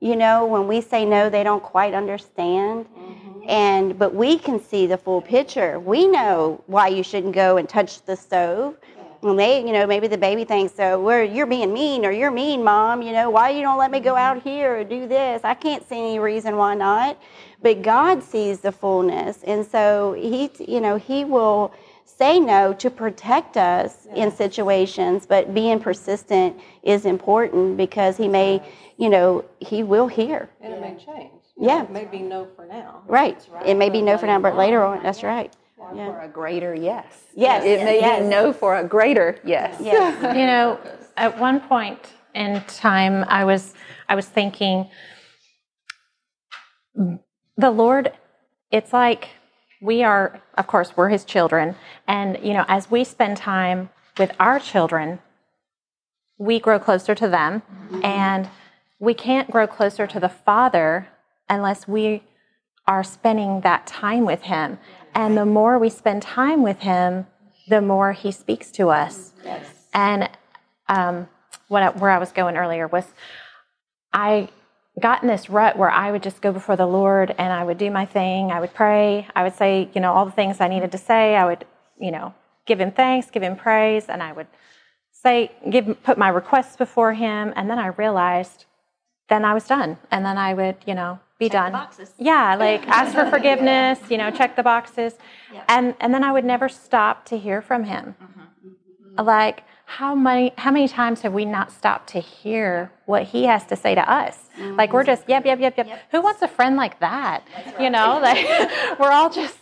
You 0.00 0.14
know, 0.14 0.46
when 0.46 0.68
we 0.68 0.80
say 0.80 1.04
no, 1.04 1.28
they 1.28 1.42
don't 1.42 1.62
quite 1.62 1.92
understand. 1.94 2.86
Mm-hmm. 2.86 3.40
And 3.48 3.98
but 3.98 4.14
we 4.14 4.38
can 4.38 4.60
see 4.60 4.86
the 4.86 4.98
full 4.98 5.20
picture. 5.20 5.80
We 5.80 6.06
know 6.06 6.62
why 6.66 6.88
you 6.88 7.02
shouldn't 7.02 7.34
go 7.34 7.56
and 7.56 7.68
touch 7.68 8.02
the 8.02 8.16
stove. 8.16 8.76
And 9.22 9.36
they, 9.36 9.66
you 9.66 9.72
know, 9.72 9.86
maybe 9.86 10.06
the 10.06 10.18
baby 10.18 10.44
thinks, 10.44 10.74
oh, 10.74 10.76
so 10.76 11.00
where 11.00 11.24
you're 11.24 11.46
being 11.46 11.72
mean 11.72 12.06
or 12.06 12.12
you're 12.12 12.30
mean, 12.30 12.62
mom, 12.62 13.02
you 13.02 13.12
know, 13.12 13.30
why 13.30 13.50
you 13.50 13.62
don't 13.62 13.78
let 13.78 13.90
me 13.90 13.98
go 13.98 14.14
mm-hmm. 14.14 14.38
out 14.38 14.42
here 14.42 14.78
or 14.78 14.84
do 14.84 15.08
this? 15.08 15.42
I 15.42 15.54
can't 15.54 15.86
see 15.88 15.96
any 15.96 16.18
reason 16.20 16.56
why 16.56 16.74
not. 16.74 17.18
But 17.60 17.82
God 17.82 18.22
sees 18.22 18.60
the 18.60 18.70
fullness. 18.70 19.42
And 19.42 19.66
so 19.66 20.12
he, 20.12 20.50
you 20.60 20.80
know, 20.80 20.96
he 20.96 21.24
will 21.24 21.72
say 22.18 22.40
no 22.40 22.72
to 22.74 22.90
protect 22.90 23.56
us 23.56 24.06
in 24.16 24.30
situations, 24.30 25.24
but 25.24 25.54
being 25.54 25.78
persistent 25.78 26.58
is 26.82 27.06
important 27.06 27.76
because 27.76 28.16
he 28.16 28.26
may, 28.26 28.60
you 28.96 29.08
know, 29.08 29.44
he 29.60 29.84
will 29.84 30.08
hear. 30.08 30.50
And 30.60 30.74
it 30.74 30.80
may 30.80 30.96
change. 30.96 31.30
Yeah. 31.56 31.84
It 31.84 31.90
may 31.90 32.04
be 32.04 32.18
no 32.18 32.48
for 32.56 32.66
now. 32.66 33.02
Right. 33.06 33.40
It 33.64 33.76
may 33.76 33.88
be 33.88 34.02
no 34.02 34.18
for 34.18 34.26
now, 34.26 34.40
but 34.40 34.56
later 34.56 34.84
on, 34.84 35.02
that's 35.02 35.22
right. 35.22 35.54
Yeah. 35.94 36.12
For 36.12 36.20
a 36.20 36.28
greater 36.28 36.74
yes. 36.74 37.06
Yes, 37.34 37.64
It 37.64 37.84
may 37.84 38.00
yes. 38.00 38.20
be 38.22 38.28
no 38.28 38.52
for 38.52 38.76
a 38.76 38.84
greater 38.84 39.38
yes. 39.44 39.76
Yes. 39.80 40.36
You 40.36 40.46
know, 40.46 40.78
at 41.16 41.38
one 41.38 41.60
point 41.60 42.00
in 42.34 42.62
time, 42.66 43.24
I 43.28 43.44
was 43.44 43.74
I 44.08 44.14
was 44.16 44.26
thinking, 44.26 44.88
mm, 46.98 47.20
the 47.56 47.70
Lord. 47.70 48.12
It's 48.70 48.92
like 48.92 49.30
we 49.80 50.02
are, 50.02 50.40
of 50.56 50.66
course, 50.66 50.96
we're 50.96 51.08
His 51.08 51.24
children, 51.24 51.76
and 52.06 52.38
you 52.42 52.52
know, 52.52 52.64
as 52.68 52.90
we 52.90 53.04
spend 53.04 53.36
time 53.36 53.90
with 54.18 54.32
our 54.38 54.58
children, 54.58 55.20
we 56.38 56.58
grow 56.58 56.78
closer 56.78 57.14
to 57.14 57.28
them, 57.28 57.62
and 58.02 58.48
we 58.98 59.14
can't 59.14 59.50
grow 59.50 59.66
closer 59.66 60.06
to 60.06 60.20
the 60.20 60.28
Father 60.28 61.08
unless 61.48 61.86
we 61.88 62.22
are 62.86 63.04
spending 63.04 63.60
that 63.60 63.86
time 63.86 64.24
with 64.24 64.42
Him. 64.42 64.78
And 65.14 65.36
the 65.36 65.46
more 65.46 65.78
we 65.78 65.90
spend 65.90 66.22
time 66.22 66.62
with 66.62 66.80
Him, 66.80 67.26
the 67.68 67.80
more 67.80 68.12
He 68.12 68.32
speaks 68.32 68.70
to 68.72 68.88
us. 68.88 69.32
Yes. 69.44 69.64
And 69.92 70.30
um, 70.88 71.28
what 71.68 71.82
I, 71.82 71.90
where 71.90 72.10
I 72.10 72.18
was 72.18 72.32
going 72.32 72.56
earlier 72.56 72.86
was 72.86 73.04
I 74.12 74.48
got 75.00 75.22
in 75.22 75.28
this 75.28 75.48
rut 75.50 75.76
where 75.78 75.90
I 75.90 76.10
would 76.10 76.22
just 76.22 76.40
go 76.40 76.52
before 76.52 76.76
the 76.76 76.86
Lord 76.86 77.34
and 77.38 77.52
I 77.52 77.64
would 77.64 77.78
do 77.78 77.90
my 77.90 78.06
thing. 78.06 78.50
I 78.50 78.60
would 78.60 78.74
pray. 78.74 79.26
I 79.36 79.42
would 79.42 79.54
say, 79.54 79.88
you 79.94 80.00
know, 80.00 80.12
all 80.12 80.24
the 80.24 80.32
things 80.32 80.60
I 80.60 80.68
needed 80.68 80.92
to 80.92 80.98
say. 80.98 81.36
I 81.36 81.44
would, 81.44 81.64
you 82.00 82.10
know, 82.10 82.34
give 82.66 82.80
Him 82.80 82.90
thanks, 82.92 83.30
give 83.30 83.42
Him 83.42 83.56
praise, 83.56 84.06
and 84.08 84.22
I 84.22 84.32
would 84.32 84.46
say, 85.12 85.52
give, 85.68 86.02
put 86.02 86.16
my 86.18 86.28
requests 86.28 86.76
before 86.76 87.12
Him. 87.14 87.52
And 87.56 87.68
then 87.70 87.78
I 87.78 87.88
realized, 87.88 88.66
then 89.28 89.44
I 89.44 89.52
was 89.54 89.66
done, 89.66 89.98
and 90.10 90.24
then 90.24 90.38
I 90.38 90.54
would, 90.54 90.76
you 90.86 90.94
know, 90.94 91.18
be 91.38 91.48
done. 91.48 91.72
boxes. 91.72 92.12
Yeah, 92.18 92.56
like 92.56 92.86
ask 92.98 93.14
for 93.14 93.28
forgiveness, 93.30 93.98
you 94.10 94.16
know, 94.18 94.30
check 94.30 94.56
the 94.56 94.62
boxes, 94.62 95.14
Yeah. 95.52 95.64
and 95.68 95.94
and 96.00 96.12
then 96.14 96.24
I 96.24 96.32
would 96.32 96.44
never 96.44 96.68
stop 96.68 97.24
to 97.26 97.38
hear 97.38 97.60
from 97.62 97.84
Him. 97.84 98.16
Mm-hmm. 98.22 99.24
Like 99.24 99.64
how 99.88 100.14
many 100.14 100.52
how 100.58 100.70
many 100.70 100.86
times 100.86 101.22
have 101.22 101.32
we 101.32 101.46
not 101.46 101.72
stopped 101.72 102.10
to 102.10 102.20
hear 102.20 102.92
what 103.06 103.22
He 103.22 103.44
has 103.44 103.64
to 103.66 103.74
say 103.74 103.94
to 103.94 104.10
us? 104.10 104.36
Mm-hmm. 104.58 104.76
Like 104.76 104.92
we're 104.92 105.02
just 105.02 105.26
yep 105.26 105.46
yep 105.46 105.58
yep 105.58 105.78
yep. 105.78 105.88
Who 106.10 106.20
wants 106.20 106.42
a 106.42 106.46
friend 106.46 106.76
like 106.76 107.00
that? 107.00 107.42
You 107.80 107.88
know, 107.88 108.20
like 108.22 108.46
we're 109.00 109.10
all 109.10 109.30
just 109.30 109.56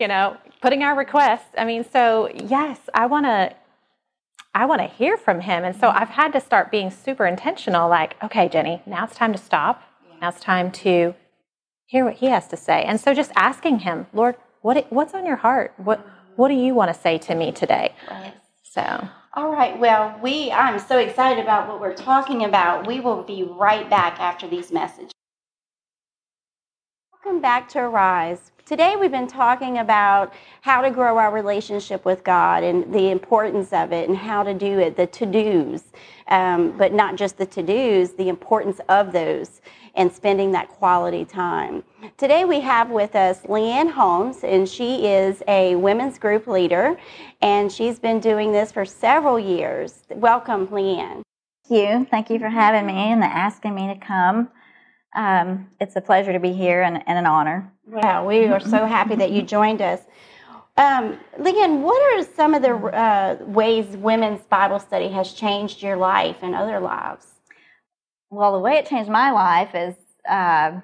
you 0.00 0.08
know 0.08 0.36
putting 0.60 0.82
our 0.82 0.96
requests. 0.96 1.46
I 1.56 1.64
mean, 1.64 1.84
so 1.84 2.28
yes, 2.34 2.80
I 2.92 3.06
want 3.06 3.26
to 3.26 3.54
I 4.52 4.66
want 4.66 4.80
to 4.80 4.88
hear 4.88 5.16
from 5.16 5.40
him. 5.40 5.62
And 5.62 5.76
so 5.76 5.86
mm-hmm. 5.86 5.98
I've 5.98 6.08
had 6.08 6.32
to 6.32 6.40
start 6.40 6.72
being 6.72 6.90
super 6.90 7.24
intentional 7.24 7.88
like, 7.88 8.20
okay, 8.20 8.48
Jenny, 8.48 8.82
now 8.84 9.04
it's 9.04 9.14
time 9.14 9.32
to 9.32 9.38
stop. 9.38 9.84
Now 10.20 10.30
it's 10.30 10.40
time 10.40 10.72
to 10.72 11.14
hear 11.86 12.04
what 12.04 12.14
he 12.14 12.26
has 12.26 12.48
to 12.48 12.56
say. 12.56 12.82
And 12.82 13.00
so 13.00 13.14
just 13.14 13.30
asking 13.36 13.80
him, 13.80 14.08
Lord, 14.12 14.34
what 14.60 14.90
what's 14.90 15.14
on 15.14 15.24
your 15.24 15.36
heart? 15.36 15.72
What 15.76 16.00
mm-hmm. 16.00 16.32
what 16.34 16.48
do 16.48 16.54
you 16.54 16.74
want 16.74 16.92
to 16.92 17.00
say 17.00 17.16
to 17.18 17.36
me 17.36 17.52
today? 17.52 17.94
So, 18.64 19.08
All 19.38 19.52
right. 19.52 19.78
Well, 19.78 20.18
we 20.20 20.50
I'm 20.50 20.80
so 20.80 20.98
excited 20.98 21.40
about 21.40 21.68
what 21.68 21.80
we're 21.80 21.94
talking 21.94 22.44
about. 22.44 22.88
We 22.88 22.98
will 22.98 23.22
be 23.22 23.44
right 23.44 23.88
back 23.88 24.18
after 24.18 24.48
these 24.48 24.72
messages. 24.72 25.12
Welcome 27.12 27.40
back 27.40 27.68
to 27.68 27.78
Arise. 27.78 28.50
Today 28.66 28.96
we've 28.96 29.12
been 29.12 29.28
talking 29.28 29.78
about 29.78 30.34
how 30.62 30.82
to 30.82 30.90
grow 30.90 31.18
our 31.18 31.32
relationship 31.32 32.04
with 32.04 32.24
God 32.24 32.64
and 32.64 32.92
the 32.92 33.10
importance 33.10 33.72
of 33.72 33.92
it 33.92 34.08
and 34.08 34.18
how 34.18 34.42
to 34.42 34.52
do 34.54 34.80
it, 34.80 34.96
the 34.96 35.06
to-dos, 35.06 35.84
um, 36.26 36.76
but 36.76 36.92
not 36.92 37.14
just 37.14 37.38
the 37.38 37.46
to-dos, 37.46 38.14
the 38.14 38.28
importance 38.28 38.80
of 38.88 39.12
those 39.12 39.60
and 39.98 40.10
spending 40.12 40.52
that 40.52 40.68
quality 40.68 41.24
time. 41.24 41.82
Today 42.16 42.44
we 42.44 42.60
have 42.60 42.88
with 42.88 43.16
us 43.16 43.42
Leanne 43.42 43.90
Holmes, 43.90 44.44
and 44.44 44.66
she 44.66 45.06
is 45.06 45.42
a 45.48 45.74
women's 45.74 46.18
group 46.18 46.46
leader, 46.46 46.96
and 47.42 47.70
she's 47.70 47.98
been 47.98 48.20
doing 48.20 48.52
this 48.52 48.70
for 48.70 48.84
several 48.84 49.40
years. 49.40 50.04
Welcome, 50.10 50.68
Leanne. 50.68 51.22
Thank 51.68 51.82
you. 51.82 52.06
Thank 52.10 52.30
you 52.30 52.38
for 52.38 52.48
having 52.48 52.86
me 52.86 52.94
and 52.94 53.22
asking 53.24 53.74
me 53.74 53.88
to 53.88 53.96
come. 53.96 54.48
Um, 55.16 55.68
it's 55.80 55.96
a 55.96 56.00
pleasure 56.00 56.32
to 56.32 56.38
be 56.38 56.52
here 56.52 56.82
and, 56.82 57.02
and 57.08 57.18
an 57.18 57.26
honor. 57.26 57.70
Wow, 57.84 58.26
we 58.26 58.46
are 58.46 58.60
so 58.60 58.86
happy 58.86 59.16
that 59.16 59.32
you 59.32 59.42
joined 59.42 59.82
us. 59.82 60.02
Um, 60.76 61.18
Leanne, 61.40 61.80
what 61.80 62.00
are 62.14 62.22
some 62.22 62.54
of 62.54 62.62
the 62.62 62.76
uh, 62.76 63.38
ways 63.46 63.96
women's 63.96 64.42
Bible 64.42 64.78
study 64.78 65.08
has 65.08 65.32
changed 65.32 65.82
your 65.82 65.96
life 65.96 66.36
and 66.42 66.54
other 66.54 66.78
lives? 66.78 67.37
Well, 68.30 68.52
the 68.52 68.58
way 68.58 68.74
it 68.74 68.86
changed 68.86 69.10
my 69.10 69.30
life 69.30 69.74
is, 69.74 69.94
uh, 70.28 70.80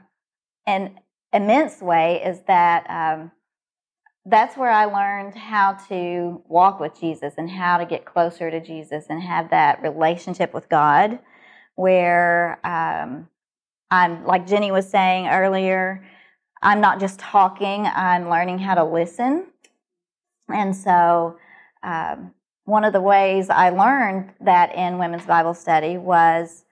an 0.67 0.99
immense 1.33 1.83
way, 1.83 2.23
is 2.25 2.41
that 2.47 2.87
um, 2.89 3.33
that's 4.25 4.57
where 4.57 4.71
I 4.71 4.87
learned 4.87 5.35
how 5.35 5.75
to 5.89 6.43
walk 6.49 6.81
with 6.81 6.99
Jesus 6.99 7.35
and 7.37 7.51
how 7.51 7.77
to 7.77 7.85
get 7.85 8.07
closer 8.07 8.51
to 8.51 8.61
Jesus 8.61 9.07
and 9.11 9.23
have 9.23 9.51
that 9.51 9.83
relationship 9.83 10.55
with 10.55 10.69
God, 10.71 11.19
where 11.75 12.59
um, 12.67 13.29
I'm 13.91 14.25
like 14.25 14.47
Jenny 14.47 14.73
was 14.73 14.89
saying 14.89 15.29
earlier. 15.29 16.07
I'm 16.63 16.81
not 16.81 16.99
just 17.01 17.19
talking; 17.19 17.85
I'm 17.87 18.31
learning 18.31 18.59
how 18.61 18.75
to 18.75 18.85
listen, 18.85 19.47
and 20.49 20.75
so. 20.75 21.39
Um, 21.83 22.33
one 22.67 22.85
of 22.85 22.95
the 22.95 23.01
ways 23.01 23.51
I 23.51 23.69
learned 23.69 24.33
that 24.41 24.75
in 24.75 24.97
women's 24.97 25.27
Bible 25.27 25.53
study 25.53 25.99
was 25.99 26.65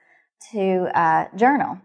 to 0.50 0.90
uh, 0.98 1.26
journal. 1.36 1.78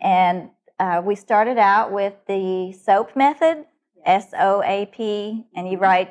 And 0.00 0.50
uh, 0.78 1.02
we 1.04 1.14
started 1.14 1.58
out 1.58 1.92
with 1.92 2.14
the 2.26 2.72
SOAP 2.72 3.16
method, 3.16 3.66
S 4.04 4.28
O 4.38 4.62
A 4.62 4.86
P, 4.86 5.44
and 5.54 5.68
you 5.70 5.78
write, 5.78 6.10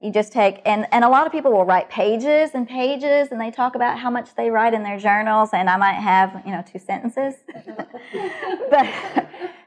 you 0.00 0.10
just 0.12 0.32
take, 0.32 0.60
and, 0.64 0.86
and 0.92 1.04
a 1.04 1.08
lot 1.08 1.26
of 1.26 1.32
people 1.32 1.52
will 1.52 1.64
write 1.64 1.90
pages 1.90 2.50
and 2.54 2.68
pages, 2.68 3.28
and 3.30 3.40
they 3.40 3.50
talk 3.50 3.74
about 3.74 3.98
how 3.98 4.10
much 4.10 4.34
they 4.34 4.50
write 4.50 4.74
in 4.74 4.82
their 4.82 4.98
journals, 4.98 5.50
and 5.52 5.68
I 5.68 5.76
might 5.76 5.94
have, 5.94 6.42
you 6.46 6.52
know, 6.52 6.62
two 6.62 6.78
sentences. 6.78 7.34
but, 8.70 8.86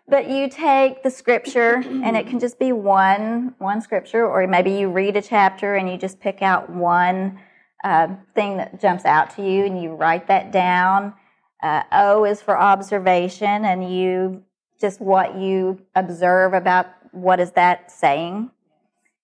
but 0.08 0.30
you 0.30 0.50
take 0.50 1.04
the 1.04 1.12
scripture, 1.12 1.84
and 1.86 2.16
it 2.16 2.28
can 2.28 2.40
just 2.40 2.58
be 2.58 2.72
one, 2.72 3.54
one 3.58 3.82
scripture, 3.82 4.26
or 4.26 4.46
maybe 4.48 4.72
you 4.72 4.90
read 4.90 5.16
a 5.16 5.22
chapter 5.22 5.76
and 5.76 5.90
you 5.90 5.98
just 5.98 6.20
pick 6.20 6.42
out 6.42 6.70
one 6.70 7.40
uh, 7.84 8.08
thing 8.36 8.58
that 8.58 8.80
jumps 8.80 9.06
out 9.06 9.36
to 9.36 9.44
you, 9.48 9.66
and 9.66 9.82
you 9.82 9.94
write 9.94 10.28
that 10.28 10.52
down. 10.52 11.14
Uh, 11.62 11.84
o 11.92 12.26
is 12.26 12.42
for 12.42 12.58
observation, 12.58 13.66
and 13.66 13.94
you 13.94 14.44
just 14.80 15.02
what 15.02 15.36
you 15.38 15.80
observe 15.96 16.54
about 16.54 16.88
what 17.12 17.40
is 17.40 17.52
that 17.52 17.92
saying. 17.92 18.50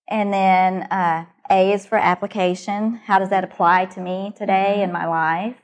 And 0.07 0.33
then 0.33 0.83
uh, 0.91 1.25
A 1.49 1.73
is 1.73 1.85
for 1.85 1.97
application. 1.97 2.95
How 2.95 3.19
does 3.19 3.29
that 3.29 3.43
apply 3.43 3.85
to 3.85 4.01
me 4.01 4.33
today 4.35 4.83
in 4.83 4.91
my 4.91 5.07
life? 5.07 5.55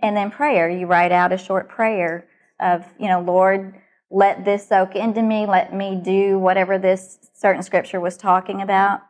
And 0.00 0.16
then 0.16 0.30
prayer. 0.30 0.68
You 0.68 0.86
write 0.86 1.12
out 1.12 1.32
a 1.32 1.38
short 1.38 1.68
prayer 1.68 2.26
of, 2.60 2.84
you 2.98 3.08
know, 3.08 3.20
Lord, 3.20 3.74
let 4.10 4.44
this 4.44 4.68
soak 4.68 4.96
into 4.96 5.22
me. 5.22 5.46
Let 5.46 5.74
me 5.74 6.00
do 6.02 6.38
whatever 6.38 6.78
this 6.78 7.18
certain 7.34 7.62
scripture 7.62 8.00
was 8.00 8.16
talking 8.16 8.60
about. 8.60 9.00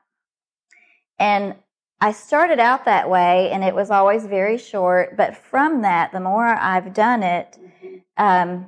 And 1.18 1.54
I 2.04 2.12
started 2.12 2.60
out 2.60 2.84
that 2.84 3.08
way, 3.08 3.50
and 3.50 3.64
it 3.64 3.74
was 3.74 3.90
always 3.90 4.26
very 4.26 4.58
short. 4.58 5.16
But 5.16 5.34
from 5.34 5.80
that, 5.80 6.12
the 6.12 6.20
more 6.20 6.44
I've 6.44 6.92
done 6.92 7.22
it, 7.22 7.58
um, 8.18 8.66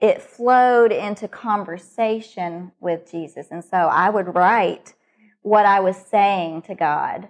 it 0.00 0.22
flowed 0.22 0.90
into 0.90 1.28
conversation 1.28 2.72
with 2.80 3.10
Jesus. 3.10 3.48
And 3.50 3.62
so 3.62 3.76
I 3.76 4.08
would 4.08 4.34
write 4.34 4.94
what 5.42 5.66
I 5.66 5.80
was 5.80 5.94
saying 5.98 6.62
to 6.62 6.74
God. 6.74 7.28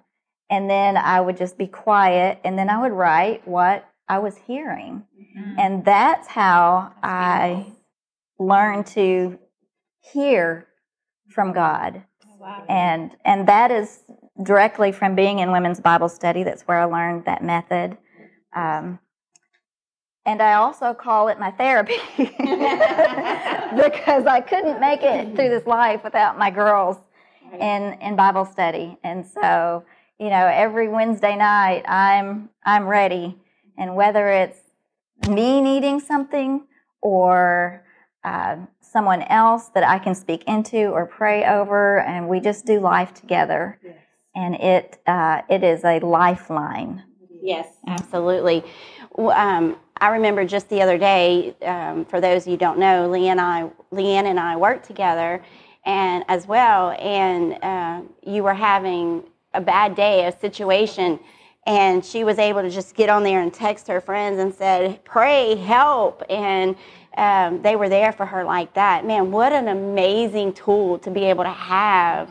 And 0.48 0.70
then 0.70 0.96
I 0.96 1.20
would 1.20 1.36
just 1.36 1.58
be 1.58 1.66
quiet. 1.66 2.38
And 2.44 2.56
then 2.56 2.70
I 2.70 2.80
would 2.80 2.92
write 2.92 3.48
what 3.48 3.90
I 4.08 4.20
was 4.20 4.36
hearing. 4.36 5.02
Mm-hmm. 5.20 5.58
And 5.58 5.84
that's 5.84 6.28
how 6.28 6.92
that's 6.94 7.02
I 7.02 7.72
learned 8.38 8.86
to 8.94 9.36
hear 9.98 10.68
from 11.28 11.52
God. 11.52 12.04
Oh, 12.24 12.36
wow. 12.38 12.64
And 12.68 13.16
and 13.24 13.48
that 13.48 13.72
is 13.72 14.04
directly 14.42 14.92
from 14.92 15.14
being 15.14 15.40
in 15.40 15.52
women's 15.52 15.80
Bible 15.80 16.08
study. 16.08 16.42
That's 16.42 16.62
where 16.62 16.78
I 16.78 16.84
learned 16.84 17.24
that 17.26 17.42
method. 17.42 17.96
Um, 18.54 18.98
and 20.26 20.42
I 20.42 20.54
also 20.54 20.94
call 20.94 21.28
it 21.28 21.38
my 21.38 21.50
therapy 21.50 21.96
because 22.16 24.26
I 24.26 24.42
couldn't 24.46 24.80
make 24.80 25.02
it 25.02 25.34
through 25.34 25.48
this 25.48 25.66
life 25.66 26.04
without 26.04 26.38
my 26.38 26.50
girls 26.50 26.96
in 27.58 27.94
in 28.00 28.16
Bible 28.16 28.44
study. 28.44 28.98
And 29.02 29.26
so, 29.26 29.84
you 30.18 30.28
know, 30.28 30.46
every 30.46 30.88
Wednesday 30.88 31.36
night 31.36 31.84
I'm 31.88 32.50
I'm 32.64 32.86
ready. 32.86 33.38
And 33.78 33.96
whether 33.96 34.28
it's 34.28 34.58
me 35.28 35.60
needing 35.60 36.00
something 36.00 36.66
or 37.00 37.84
uh, 38.24 38.56
someone 38.80 39.22
else 39.22 39.68
that 39.68 39.84
I 39.84 39.98
can 39.98 40.14
speak 40.14 40.44
into 40.46 40.88
or 40.88 41.06
pray 41.06 41.46
over, 41.46 42.00
and 42.00 42.28
we 42.28 42.40
just 42.40 42.66
do 42.66 42.80
life 42.80 43.14
together. 43.14 43.78
Yes. 43.82 43.94
And 44.34 44.54
it 44.56 44.98
uh, 45.06 45.42
it 45.48 45.64
is 45.64 45.84
a 45.84 45.98
lifeline. 46.00 47.02
Yes, 47.42 47.66
absolutely. 47.86 48.64
Um, 49.18 49.76
I 50.00 50.10
remember 50.10 50.44
just 50.44 50.68
the 50.68 50.82
other 50.82 50.98
day. 50.98 51.54
Um, 51.62 52.04
for 52.04 52.20
those 52.20 52.42
of 52.42 52.48
you 52.48 52.52
who 52.52 52.58
don't 52.58 52.78
know, 52.78 53.08
Leanne 53.10 53.32
and 53.32 53.40
I, 53.40 53.70
Leanne 53.92 54.24
and 54.26 54.38
I 54.38 54.56
worked 54.56 54.86
together, 54.86 55.42
and 55.84 56.24
as 56.28 56.46
well. 56.46 56.92
And 56.92 57.58
uh, 57.62 58.02
you 58.22 58.42
were 58.42 58.54
having 58.54 59.24
a 59.54 59.60
bad 59.60 59.94
day, 59.96 60.26
a 60.26 60.38
situation, 60.38 61.18
and 61.66 62.04
she 62.04 62.24
was 62.24 62.38
able 62.38 62.62
to 62.62 62.70
just 62.70 62.94
get 62.94 63.08
on 63.10 63.22
there 63.24 63.40
and 63.42 63.52
text 63.52 63.88
her 63.88 64.00
friends 64.00 64.38
and 64.38 64.54
said, 64.54 65.04
"Pray, 65.04 65.56
help!" 65.56 66.22
and 66.30 66.76
um, 67.16 67.60
they 67.62 67.76
were 67.76 67.88
there 67.88 68.12
for 68.12 68.26
her 68.26 68.44
like 68.44 68.72
that. 68.74 69.04
Man, 69.04 69.32
what 69.32 69.52
an 69.52 69.68
amazing 69.68 70.52
tool 70.52 70.98
to 71.00 71.10
be 71.10 71.24
able 71.24 71.44
to 71.44 71.50
have. 71.50 72.30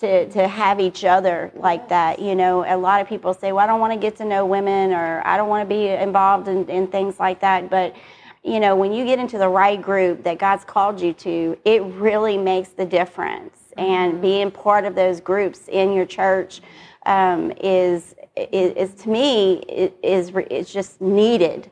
To, 0.00 0.30
to 0.30 0.48
have 0.48 0.80
each 0.80 1.04
other 1.04 1.52
like 1.54 1.90
that. 1.90 2.20
You 2.20 2.34
know, 2.34 2.64
a 2.66 2.74
lot 2.74 3.02
of 3.02 3.06
people 3.06 3.34
say, 3.34 3.52
well, 3.52 3.62
I 3.62 3.66
don't 3.66 3.80
want 3.80 3.92
to 3.92 3.98
get 3.98 4.16
to 4.16 4.24
know 4.24 4.46
women 4.46 4.94
or 4.94 5.20
I 5.26 5.36
don't 5.36 5.50
want 5.50 5.68
to 5.68 5.74
be 5.74 5.88
involved 5.88 6.48
in, 6.48 6.66
in 6.70 6.86
things 6.86 7.20
like 7.20 7.40
that. 7.40 7.68
But, 7.68 7.94
you 8.42 8.60
know, 8.60 8.74
when 8.74 8.94
you 8.94 9.04
get 9.04 9.18
into 9.18 9.36
the 9.36 9.48
right 9.50 9.80
group 9.80 10.22
that 10.22 10.38
God's 10.38 10.64
called 10.64 11.02
you 11.02 11.12
to, 11.12 11.58
it 11.66 11.82
really 11.82 12.38
makes 12.38 12.70
the 12.70 12.86
difference. 12.86 13.58
And 13.76 14.14
mm-hmm. 14.14 14.22
being 14.22 14.50
part 14.50 14.86
of 14.86 14.94
those 14.94 15.20
groups 15.20 15.68
in 15.68 15.92
your 15.92 16.06
church 16.06 16.62
um, 17.04 17.52
is, 17.60 18.14
is, 18.36 18.72
is, 18.76 18.94
to 19.02 19.08
me, 19.10 19.58
is, 20.02 20.32
is 20.50 20.72
just 20.72 21.02
needed 21.02 21.70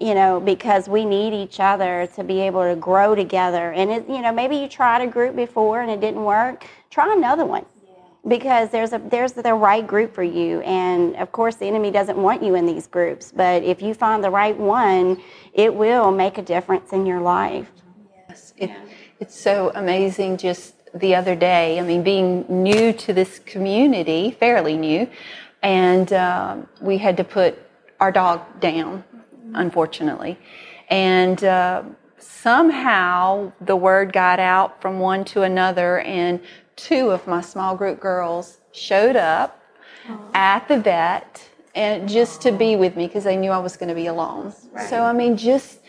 you 0.00 0.14
know, 0.14 0.40
because 0.40 0.88
we 0.88 1.04
need 1.04 1.34
each 1.34 1.60
other 1.60 2.08
to 2.16 2.24
be 2.24 2.40
able 2.40 2.62
to 2.62 2.74
grow 2.74 3.14
together. 3.14 3.72
And 3.72 3.90
it, 3.90 4.08
you 4.08 4.22
know, 4.22 4.32
maybe 4.32 4.56
you 4.56 4.66
tried 4.66 5.02
a 5.02 5.06
group 5.06 5.36
before 5.36 5.82
and 5.82 5.90
it 5.90 6.00
didn't 6.00 6.24
work. 6.24 6.64
Try 6.88 7.14
another 7.14 7.44
one 7.44 7.66
because 8.26 8.70
there's 8.70 8.94
a 8.94 8.98
there's 8.98 9.32
the 9.32 9.52
right 9.52 9.86
group 9.86 10.14
for 10.14 10.22
you. 10.22 10.62
And 10.62 11.16
of 11.16 11.32
course, 11.32 11.56
the 11.56 11.66
enemy 11.66 11.90
doesn't 11.90 12.16
want 12.16 12.42
you 12.42 12.54
in 12.54 12.64
these 12.64 12.86
groups. 12.86 13.30
But 13.30 13.62
if 13.62 13.82
you 13.82 13.92
find 13.92 14.24
the 14.24 14.30
right 14.30 14.56
one, 14.56 15.22
it 15.52 15.74
will 15.74 16.10
make 16.10 16.38
a 16.38 16.42
difference 16.42 16.94
in 16.94 17.04
your 17.04 17.20
life. 17.20 17.70
Yes, 18.30 18.54
it, 18.56 18.70
it's 19.20 19.38
so 19.38 19.70
amazing. 19.74 20.38
Just 20.38 20.74
the 20.94 21.14
other 21.14 21.36
day, 21.36 21.78
I 21.78 21.82
mean, 21.82 22.02
being 22.02 22.46
new 22.48 22.94
to 22.94 23.12
this 23.12 23.38
community, 23.38 24.30
fairly 24.30 24.78
new, 24.78 25.10
and 25.62 26.10
um, 26.14 26.68
we 26.80 26.96
had 26.96 27.18
to 27.18 27.24
put 27.24 27.58
our 28.00 28.10
dog 28.10 28.60
down 28.60 29.04
unfortunately. 29.54 30.38
And 30.88 31.42
uh, 31.44 31.82
somehow 32.18 33.52
the 33.60 33.76
word 33.76 34.12
got 34.12 34.40
out 34.40 34.80
from 34.80 34.98
one 34.98 35.24
to 35.26 35.42
another, 35.42 36.00
and 36.00 36.40
two 36.76 37.10
of 37.10 37.26
my 37.26 37.40
small 37.40 37.76
group 37.76 38.00
girls 38.00 38.58
showed 38.72 39.16
up 39.16 39.60
Aww. 40.06 40.18
at 40.34 40.68
the 40.68 40.80
vet 40.80 41.48
and 41.74 42.08
just 42.08 42.42
to 42.42 42.52
be 42.52 42.76
with 42.76 42.96
me 42.96 43.06
because 43.06 43.24
they 43.24 43.36
knew 43.36 43.50
I 43.50 43.58
was 43.58 43.76
going 43.76 43.88
to 43.88 43.94
be 43.94 44.06
alone. 44.06 44.52
Right. 44.72 44.88
So 44.88 45.02
I 45.02 45.12
mean, 45.12 45.36
just 45.36 45.80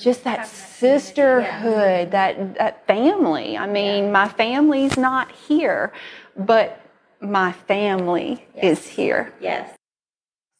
just 0.00 0.24
that 0.24 0.46
sisterhood, 0.46 2.10
that 2.10 2.54
that 2.54 2.86
family. 2.86 3.56
I 3.56 3.66
mean, 3.66 4.04
yeah. 4.04 4.10
my 4.10 4.28
family's 4.28 4.96
not 4.96 5.30
here, 5.32 5.92
but 6.36 6.80
my 7.20 7.52
family 7.52 8.46
yes. 8.54 8.78
is 8.78 8.86
here. 8.86 9.32
Yes. 9.40 9.76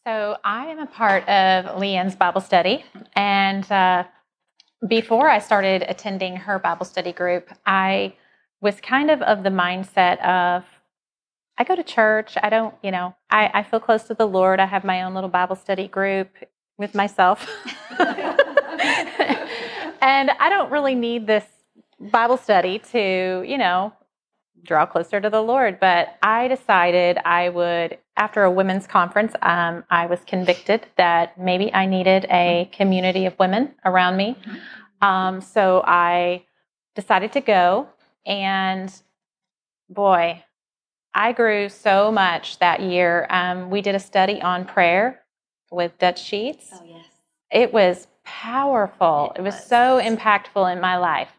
So 0.05 0.37
I 0.43 0.67
am 0.67 0.77
a 0.77 0.85
part 0.85 1.27
of 1.27 1.79
Leanne's 1.79 2.15
Bible 2.15 2.41
study, 2.41 2.85
and 3.15 3.69
uh, 3.71 4.03
before 4.87 5.31
I 5.31 5.39
started 5.39 5.83
attending 5.87 6.35
her 6.35 6.59
Bible 6.59 6.85
study 6.85 7.11
group, 7.11 7.49
I 7.65 8.13
was 8.61 8.79
kind 8.81 9.09
of 9.09 9.23
of 9.23 9.41
the 9.41 9.49
mindset 9.49 10.23
of 10.23 10.63
I 11.57 11.63
go 11.63 11.75
to 11.75 11.81
church. 11.81 12.37
I 12.43 12.49
don't, 12.49 12.75
you 12.83 12.91
know, 12.91 13.15
I, 13.31 13.49
I 13.51 13.63
feel 13.63 13.79
close 13.79 14.03
to 14.03 14.13
the 14.13 14.27
Lord. 14.27 14.59
I 14.59 14.67
have 14.67 14.83
my 14.83 15.01
own 15.01 15.15
little 15.15 15.29
Bible 15.29 15.55
study 15.55 15.87
group 15.87 16.29
with 16.77 16.93
myself. 16.93 17.49
and 17.99 18.37
I 20.29 20.49
don't 20.49 20.71
really 20.71 20.93
need 20.93 21.25
this 21.25 21.45
Bible 21.99 22.37
study 22.37 22.77
to, 22.91 23.43
you 23.43 23.57
know, 23.57 23.91
draw 24.63 24.85
closer 24.85 25.19
to 25.19 25.31
the 25.31 25.41
Lord. 25.41 25.79
But 25.79 26.15
I 26.21 26.47
decided 26.47 27.17
I 27.25 27.49
would, 27.49 27.97
after 28.17 28.43
a 28.43 28.51
women's 28.51 28.87
conference, 28.87 29.33
um, 29.41 29.83
I 29.89 30.05
was 30.05 30.19
convicted 30.25 30.87
that 30.97 31.37
maybe 31.37 31.73
I 31.73 31.85
needed 31.85 32.25
a 32.29 32.69
community 32.71 33.25
of 33.25 33.37
women 33.39 33.75
around 33.83 34.15
me. 34.17 34.37
Um, 35.01 35.41
so 35.41 35.83
I 35.85 36.45
decided 36.95 37.33
to 37.33 37.41
go, 37.41 37.89
and 38.25 38.91
boy, 39.89 40.43
I 41.13 41.31
grew 41.33 41.69
so 41.69 42.11
much 42.11 42.59
that 42.59 42.81
year. 42.81 43.27
Um, 43.29 43.69
we 43.69 43.81
did 43.81 43.95
a 43.95 43.99
study 43.99 44.41
on 44.41 44.65
prayer 44.65 45.21
with 45.71 45.97
Dutch 45.97 46.23
Sheets. 46.23 46.69
Oh, 46.73 46.81
yes. 46.85 47.05
It 47.51 47.73
was 47.73 48.07
powerful. 48.23 49.33
It, 49.35 49.39
it 49.39 49.43
was. 49.43 49.55
was 49.55 49.65
so 49.65 49.99
impactful 50.01 50.71
in 50.71 50.79
my 50.79 50.97
life. 50.97 51.31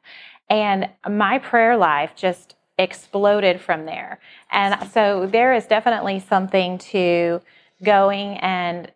And 0.48 0.90
my 1.08 1.38
prayer 1.38 1.76
life 1.76 2.12
just 2.14 2.55
exploded 2.78 3.60
from 3.60 3.86
there. 3.86 4.20
And 4.50 4.90
so 4.90 5.26
there 5.26 5.54
is 5.54 5.66
definitely 5.66 6.20
something 6.20 6.78
to 6.78 7.40
going 7.82 8.38
and 8.38 8.90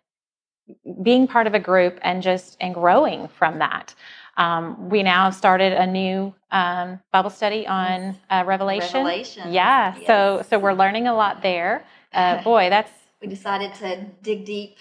being 1.03 1.27
part 1.27 1.47
of 1.47 1.55
a 1.55 1.59
group 1.61 1.99
and 2.03 2.23
just 2.23 2.57
and 2.61 2.75
growing 2.75 3.29
from 3.29 3.59
that. 3.59 3.95
Um, 4.37 4.89
we 4.89 5.03
now 5.03 5.31
started 5.31 5.73
a 5.73 5.87
new 5.87 6.35
um, 6.51 7.01
Bible 7.13 7.31
study 7.31 7.67
on 7.67 8.17
uh, 8.31 8.45
Revelation. 8.47 9.05
Revelation. 9.05 9.53
Yeah. 9.53 9.95
Yes. 9.97 10.07
So 10.07 10.45
so 10.49 10.59
we're 10.59 10.73
learning 10.73 11.09
a 11.09 11.15
lot 11.15 11.43
there. 11.43 11.85
Uh, 12.13 12.43
boy, 12.45 12.71
that's. 12.71 12.91
We 13.21 13.29
decided 13.29 13.75
to 13.75 14.07
dig 14.23 14.47
deep 14.47 14.77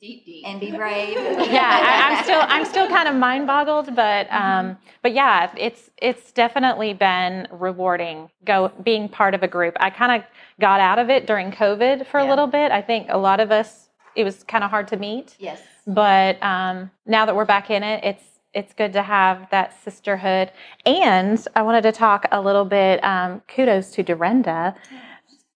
deep, 0.00 0.24
deep, 0.24 0.46
and 0.46 0.60
be 0.60 0.70
brave. 0.76 1.16
yeah, 1.16 2.08
I, 2.10 2.16
am 2.16 2.24
still 2.24 2.40
I'm 2.42 2.64
still 2.64 2.88
kind 2.88 3.08
of 3.08 3.14
mind 3.14 3.46
boggled, 3.46 3.94
but 3.94 4.26
um, 4.30 4.40
mm-hmm. 4.40 4.80
but 5.02 5.12
yeah, 5.12 5.52
it's 5.56 5.90
it's 5.96 6.32
definitely 6.32 6.94
been 6.94 7.48
rewarding 7.50 8.30
go 8.44 8.72
being 8.82 9.08
part 9.08 9.34
of 9.34 9.42
a 9.42 9.48
group. 9.48 9.76
I 9.80 9.90
kind 9.90 10.20
of 10.20 10.28
got 10.60 10.80
out 10.80 10.98
of 10.98 11.10
it 11.10 11.26
during 11.26 11.50
COVID 11.50 12.06
for 12.06 12.20
yeah. 12.20 12.26
a 12.26 12.30
little 12.30 12.46
bit. 12.46 12.72
I 12.72 12.82
think 12.82 13.06
a 13.10 13.18
lot 13.18 13.40
of 13.40 13.50
us 13.50 13.88
it 14.14 14.24
was 14.24 14.42
kind 14.44 14.64
of 14.64 14.70
hard 14.70 14.88
to 14.88 14.96
meet. 14.96 15.36
Yes. 15.38 15.60
But 15.86 16.42
um, 16.42 16.90
now 17.06 17.24
that 17.24 17.34
we're 17.34 17.44
back 17.44 17.70
in 17.70 17.82
it, 17.82 18.04
it's 18.04 18.24
it's 18.54 18.72
good 18.74 18.92
to 18.94 19.02
have 19.02 19.48
that 19.50 19.80
sisterhood. 19.82 20.50
And 20.84 21.44
I 21.54 21.62
wanted 21.62 21.82
to 21.82 21.92
talk 21.92 22.26
a 22.32 22.40
little 22.40 22.64
bit. 22.64 23.02
Um, 23.04 23.42
kudos 23.46 23.90
to 23.92 24.02
Dorinda. 24.02 24.74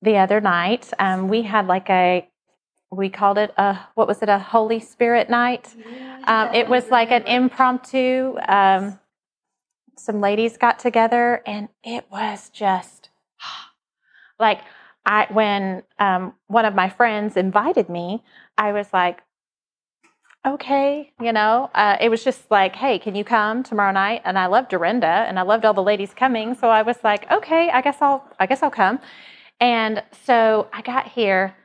The 0.02 0.16
other 0.16 0.40
night, 0.40 0.92
um, 0.98 1.28
we 1.28 1.42
had 1.42 1.68
like 1.68 1.88
a 1.88 2.28
we 2.92 3.08
called 3.08 3.38
it 3.38 3.52
a 3.56 3.78
what 3.94 4.06
was 4.06 4.22
it 4.22 4.28
a 4.28 4.38
Holy 4.38 4.78
Spirit 4.78 5.30
night? 5.30 5.74
Um, 6.24 6.54
it 6.54 6.68
was 6.68 6.90
like 6.90 7.10
an 7.10 7.22
impromptu. 7.24 8.36
Um, 8.46 8.98
some 9.96 10.20
ladies 10.20 10.56
got 10.58 10.78
together, 10.78 11.42
and 11.46 11.68
it 11.82 12.04
was 12.10 12.50
just 12.50 13.08
like 14.38 14.60
I 15.06 15.26
when 15.32 15.84
um, 15.98 16.34
one 16.48 16.66
of 16.66 16.74
my 16.74 16.90
friends 16.90 17.36
invited 17.36 17.88
me, 17.88 18.22
I 18.58 18.72
was 18.72 18.92
like, 18.92 19.22
okay, 20.46 21.12
you 21.18 21.32
know, 21.32 21.70
uh, 21.74 21.96
it 21.98 22.10
was 22.10 22.22
just 22.22 22.50
like, 22.50 22.76
hey, 22.76 22.98
can 22.98 23.14
you 23.14 23.24
come 23.24 23.62
tomorrow 23.62 23.92
night? 23.92 24.20
And 24.26 24.38
I 24.38 24.46
loved 24.46 24.68
Dorinda, 24.68 25.06
and 25.06 25.38
I 25.38 25.42
loved 25.42 25.64
all 25.64 25.74
the 25.74 25.82
ladies 25.82 26.12
coming, 26.12 26.54
so 26.54 26.68
I 26.68 26.82
was 26.82 26.96
like, 27.02 27.30
okay, 27.32 27.70
I 27.70 27.80
guess 27.80 28.02
I'll 28.02 28.28
I 28.38 28.44
guess 28.44 28.62
I'll 28.62 28.70
come. 28.70 29.00
And 29.60 30.02
so 30.26 30.68
I 30.74 30.82
got 30.82 31.08
here, 31.08 31.56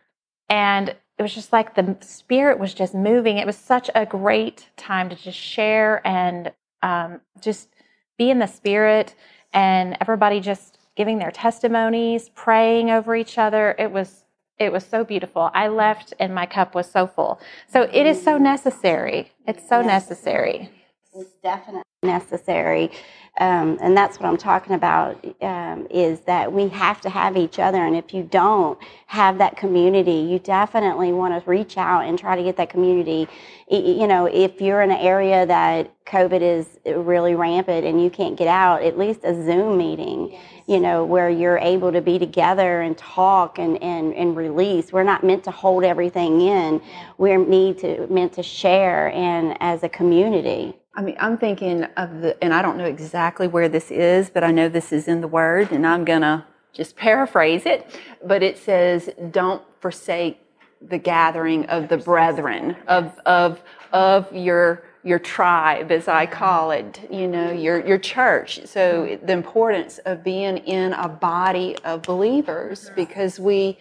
and 0.50 0.96
it 1.18 1.24
was 1.24 1.34
just 1.34 1.52
like 1.52 1.76
the 1.76 1.98
spirit 2.02 2.60
was 2.60 2.74
just 2.74 2.94
moving. 2.94 3.38
It 3.38 3.46
was 3.46 3.58
such 3.58 3.90
a 3.96 4.06
great 4.06 4.68
time 4.78 5.10
to 5.10 5.16
just 5.16 5.38
share 5.38 6.06
and 6.06 6.52
um, 6.84 7.22
just 7.42 7.70
be 8.18 8.30
in 8.30 8.40
the 8.40 8.48
spirit 8.48 9.16
and 9.54 9.98
everybody 10.00 10.40
just 10.40 10.78
giving 10.96 11.18
their 11.18 11.32
testimonies, 11.32 12.30
praying 12.30 12.92
over 12.92 13.16
each 13.16 13.38
other. 13.38 13.76
It 13.80 13.92
was 13.92 14.24
it 14.60 14.72
was 14.72 14.84
so 14.84 15.04
beautiful. 15.04 15.52
I 15.54 15.68
left 15.68 16.14
and 16.20 16.34
my 16.34 16.48
cup 16.48 16.74
was 16.74 16.90
so 16.90 17.06
full. 17.06 17.40
So 17.68 17.84
it 17.94 18.08
is 18.08 18.22
so 18.22 18.40
necessary. 18.40 19.32
It's 19.46 19.68
so 19.68 19.82
necessary. 19.84 20.72
It's 21.14 21.30
definitely 21.44 21.87
necessary. 22.04 22.92
Um, 23.40 23.78
and 23.82 23.96
that's 23.96 24.20
what 24.20 24.28
I'm 24.28 24.38
talking 24.38 24.74
about 24.74 25.24
um, 25.42 25.88
is 25.92 26.22
that 26.22 26.52
we 26.52 26.68
have 26.70 27.02
to 27.02 27.10
have 27.10 27.38
each 27.38 27.60
other. 27.60 27.86
And 27.86 27.96
if 27.96 28.14
you 28.14 28.24
don't 28.24 28.80
have 29.06 29.38
that 29.38 29.58
community, 29.58 30.12
you 30.14 30.40
definitely 30.40 31.12
want 31.12 31.44
to 31.44 31.50
reach 31.50 31.78
out 31.78 32.06
and 32.06 32.18
try 32.18 32.36
to 32.36 32.44
get 32.44 32.58
that 32.58 32.70
community. 32.70 33.28
You 33.70 34.08
know, 34.08 34.26
if 34.26 34.60
you're 34.60 34.82
in 34.82 34.90
an 34.90 34.98
area 34.98 35.46
that 35.46 35.92
COVID 36.06 36.42
is 36.42 36.80
really 36.86 37.36
rampant 37.36 37.86
and 37.86 38.02
you 38.02 38.10
can't 38.10 38.38
get 38.38 38.48
out, 38.48 38.82
at 38.82 38.98
least 38.98 39.22
a 39.24 39.36
Zoom 39.36 39.78
meeting, 39.78 40.32
yes. 40.32 40.42
you 40.66 40.80
know, 40.80 41.06
where 41.06 41.30
you're 41.30 41.60
able 41.60 41.92
to 41.92 42.02
be 42.02 42.18
together 42.18 42.82
and 42.82 42.98
talk 42.98 43.60
and, 43.60 43.82
and, 43.84 44.16
and 44.16 44.36
release. 44.36 44.92
We're 44.92 45.04
not 45.04 45.24
meant 45.24 45.44
to 45.44 45.52
hold 45.52 45.84
everything 45.84 46.42
in. 46.42 46.82
We're 47.20 47.44
need 47.44 47.78
to 47.80 48.08
meant 48.08 48.34
to 48.34 48.44
share 48.44 49.12
and 49.12 49.56
as 49.60 49.84
a 49.84 49.90
community. 49.90 50.76
I 50.98 51.02
mean, 51.02 51.16
I'm 51.20 51.38
thinking 51.38 51.84
of 51.96 52.22
the, 52.22 52.44
and 52.44 52.52
I 52.52 52.64
don't 52.64 52.76
know 52.76 52.86
exactly 52.86 53.48
where 53.48 53.70
this 53.70 53.92
is, 53.92 54.32
but 54.32 54.44
I 54.44 54.50
know 54.52 54.68
this 54.68 54.92
is 54.92 55.08
in 55.08 55.22
the 55.22 55.28
Word, 55.28 55.72
and 55.72 55.86
I'm 55.86 56.04
going 56.04 56.22
to 56.22 56.44
just 56.74 56.96
paraphrase 56.96 57.68
it. 57.68 58.00
But 58.26 58.42
it 58.42 58.58
says, 58.58 59.12
don't 59.30 59.62
forsake 59.80 60.40
the 60.82 60.98
gathering 60.98 61.68
of 61.68 61.88
the 61.88 61.98
brethren, 61.98 62.76
of, 62.88 63.16
of, 63.28 63.62
of 63.94 64.36
your, 64.36 64.86
your 65.04 65.20
tribe, 65.20 65.92
as 65.92 66.08
I 66.08 66.26
call 66.26 66.72
it, 66.72 67.08
you 67.12 67.28
know, 67.28 67.52
your, 67.52 67.86
your 67.86 68.00
church. 68.00 68.62
So 68.66 69.20
the 69.22 69.34
importance 69.34 70.00
of 70.00 70.24
being 70.24 70.58
in 70.58 70.94
a 70.94 71.08
body 71.08 71.78
of 71.84 72.02
believers 72.02 72.90
because 72.96 73.40
we, 73.40 73.78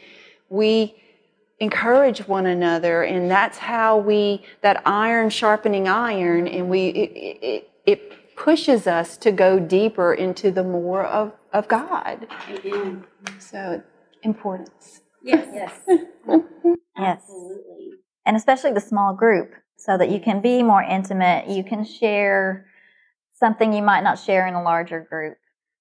we, 0.51 0.95
encourage 1.59 2.19
one 2.29 2.47
another 2.47 3.03
and 3.03 3.31
that's 3.31 3.57
how 3.57 3.97
we 3.97 4.43
that 4.61 4.83
iron 4.85 5.31
sharpening 5.31 5.89
iron 5.89 6.47
and 6.47 6.69
we 6.69 6.89
it, 6.89 7.39
it, 7.43 7.71
it 7.87 8.37
pushes 8.37 8.87
us 8.87 9.17
to 9.17 9.33
go 9.33 9.59
deeper 9.59 10.13
into 10.13 10.51
the 10.51 10.63
more 10.63 11.05
of, 11.05 11.33
of 11.53 11.67
god. 11.69 12.27
Amen. 12.65 13.05
so 13.39 13.83
importance. 14.23 15.01
Yes. 15.23 15.81
Yes. 16.99 17.21
Yes. 17.29 17.31
And 18.25 18.39
especially 18.39 18.73
the 18.73 18.81
small 18.81 19.15
group 19.15 19.53
so 19.77 19.99
that 19.99 20.11
you 20.11 20.19
can 20.19 20.41
be 20.41 20.63
more 20.63 20.83
intimate 20.83 21.47
you 21.47 21.63
can 21.63 21.85
share 21.85 22.67
something 23.35 23.73
you 23.73 23.83
might 23.83 24.03
not 24.03 24.19
share 24.19 24.47
in 24.47 24.55
a 24.55 24.63
larger 24.63 25.07
group. 25.09 25.37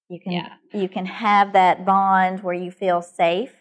You 0.08 0.20
can 0.20 0.32
yeah. 0.32 0.48
you 0.72 0.88
can 0.88 1.06
have 1.06 1.54
that 1.54 1.84
bond 1.84 2.42
where 2.42 2.54
you 2.54 2.70
feel 2.70 3.02
safe 3.02 3.52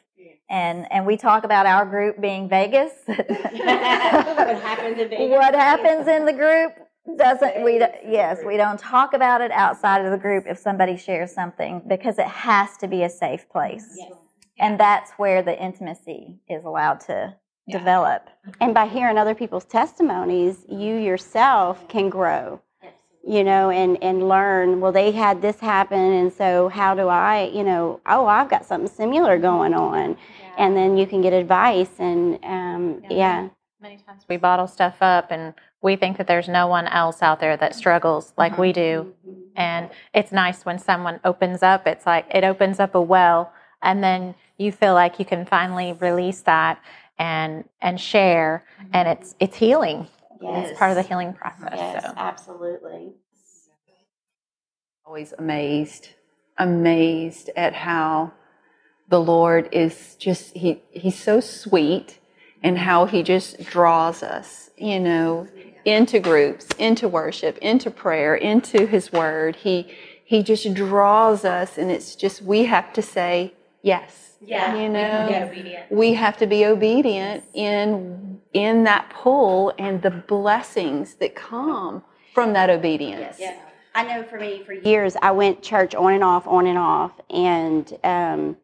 and 0.49 0.91
and 0.91 1.05
we 1.05 1.17
talk 1.17 1.43
about 1.43 1.65
our 1.65 1.85
group 1.85 2.21
being 2.21 2.47
Vegas. 2.47 2.91
what 3.05 3.19
happens 3.19 4.99
in 4.99 5.09
Vegas? 5.09 5.29
What 5.29 5.55
happens 5.55 6.07
in 6.07 6.25
the 6.25 6.33
group 6.33 6.73
doesn't 7.17 7.63
we 7.63 7.77
yes 7.77 8.39
we 8.45 8.57
don't 8.57 8.79
talk 8.79 9.13
about 9.13 9.39
it 9.39 9.51
outside 9.51 10.03
of 10.03 10.11
the 10.11 10.17
group 10.17 10.45
if 10.47 10.57
somebody 10.57 10.97
shares 10.97 11.31
something 11.31 11.81
because 11.87 12.17
it 12.17 12.25
has 12.25 12.77
to 12.77 12.87
be 12.87 13.03
a 13.03 13.09
safe 13.09 13.47
place 13.49 13.95
yes. 13.95 14.11
and 14.57 14.79
that's 14.79 15.11
where 15.11 15.43
the 15.43 15.63
intimacy 15.63 16.39
is 16.49 16.65
allowed 16.65 16.99
to 16.99 17.35
yeah. 17.67 17.77
develop 17.77 18.27
and 18.59 18.73
by 18.73 18.87
hearing 18.87 19.19
other 19.19 19.35
people's 19.35 19.65
testimonies 19.65 20.65
you 20.67 20.95
yourself 20.95 21.87
can 21.87 22.09
grow 22.09 22.59
you 23.27 23.43
know, 23.43 23.71
and, 23.71 24.01
and 24.03 24.29
learn, 24.29 24.79
well, 24.79 24.91
they 24.91 25.11
had 25.11 25.41
this 25.41 25.59
happen, 25.59 25.97
and 25.97 26.31
so 26.31 26.69
how 26.69 26.93
do 26.93 27.07
I, 27.07 27.51
you 27.53 27.63
know, 27.63 27.99
oh, 28.05 28.27
I've 28.27 28.49
got 28.49 28.65
something 28.65 28.89
similar 28.89 29.39
going 29.39 29.73
on. 29.73 30.11
Yeah. 30.11 30.53
And 30.57 30.77
then 30.77 30.95
you 30.95 31.07
can 31.07 31.21
get 31.21 31.33
advice, 31.33 31.89
and 31.97 32.35
um, 32.43 33.01
yeah. 33.09 33.17
yeah. 33.17 33.49
Many 33.81 33.97
times 33.97 34.25
we 34.29 34.37
bottle 34.37 34.67
stuff 34.67 34.97
up, 35.01 35.31
and 35.31 35.55
we 35.81 35.95
think 35.95 36.17
that 36.17 36.27
there's 36.27 36.47
no 36.47 36.67
one 36.67 36.87
else 36.87 37.21
out 37.21 37.39
there 37.39 37.57
that 37.57 37.75
struggles 37.75 38.33
like 38.37 38.53
mm-hmm. 38.53 38.61
we 38.61 38.73
do. 38.73 39.13
Mm-hmm. 39.27 39.41
And 39.55 39.89
it's 40.13 40.31
nice 40.31 40.65
when 40.65 40.77
someone 40.77 41.19
opens 41.23 41.63
up, 41.63 41.87
it's 41.87 42.05
like 42.05 42.27
it 42.33 42.43
opens 42.43 42.79
up 42.79 42.93
a 42.93 43.01
well, 43.01 43.51
and 43.81 44.03
then 44.03 44.35
you 44.57 44.71
feel 44.71 44.93
like 44.93 45.17
you 45.19 45.25
can 45.25 45.45
finally 45.45 45.93
release 45.93 46.41
that 46.41 46.79
and 47.17 47.63
and 47.81 47.99
share 47.99 48.63
mm-hmm. 48.77 48.89
and 48.93 49.07
it's 49.07 49.35
it's 49.39 49.55
healing 49.55 50.07
Yes. 50.41 50.69
It's 50.69 50.79
part 50.79 50.91
of 50.91 50.97
the 50.97 51.03
healing 51.03 51.33
process. 51.33 51.73
Yes, 51.75 52.03
so. 52.03 52.13
absolutely. 52.17 53.13
Always 55.05 55.33
amazed, 55.37 56.09
amazed 56.57 57.49
at 57.55 57.73
how 57.73 58.33
the 59.07 59.21
Lord 59.21 59.69
is 59.71 60.15
just, 60.15 60.55
he, 60.55 60.81
he's 60.89 61.17
so 61.17 61.39
sweet 61.39 62.19
and 62.63 62.77
how 62.77 63.05
he 63.05 63.21
just 63.21 63.63
draws 63.65 64.23
us, 64.23 64.71
you 64.77 64.99
know, 64.99 65.47
into 65.85 66.19
groups, 66.19 66.67
into 66.79 67.07
worship, 67.07 67.57
into 67.59 67.91
prayer, 67.91 68.33
into 68.33 68.87
his 68.87 69.13
word. 69.13 69.55
He, 69.57 69.95
he 70.25 70.41
just 70.41 70.73
draws 70.73 71.45
us 71.45 71.77
and 71.77 71.91
it's 71.91 72.15
just, 72.15 72.41
we 72.41 72.63
have 72.63 72.91
to 72.93 73.03
say 73.03 73.53
yes 73.85 74.25
yeah. 74.41 74.75
You 74.75 74.89
know, 74.89 75.51
we 75.89 76.13
have 76.13 76.37
to 76.37 76.47
be 76.47 76.65
obedient 76.65 77.43
in 77.53 78.39
in 78.53 78.83
that 78.85 79.09
pull 79.09 79.73
and 79.77 80.01
the 80.01 80.11
blessings 80.11 81.15
that 81.15 81.35
come 81.35 82.03
from 82.33 82.53
that 82.53 82.69
obedience. 82.69 83.37
Yes. 83.39 83.59
I 83.93 84.03
know 84.03 84.23
for 84.23 84.39
me, 84.39 84.61
for 84.65 84.73
years, 84.73 85.15
I 85.21 85.31
went 85.31 85.61
church 85.61 85.95
on 85.95 86.13
and 86.13 86.23
off, 86.23 86.45
on 86.47 86.67
and 86.67 86.77
off, 86.77 87.13
and 87.29 87.97
um, 88.03 88.57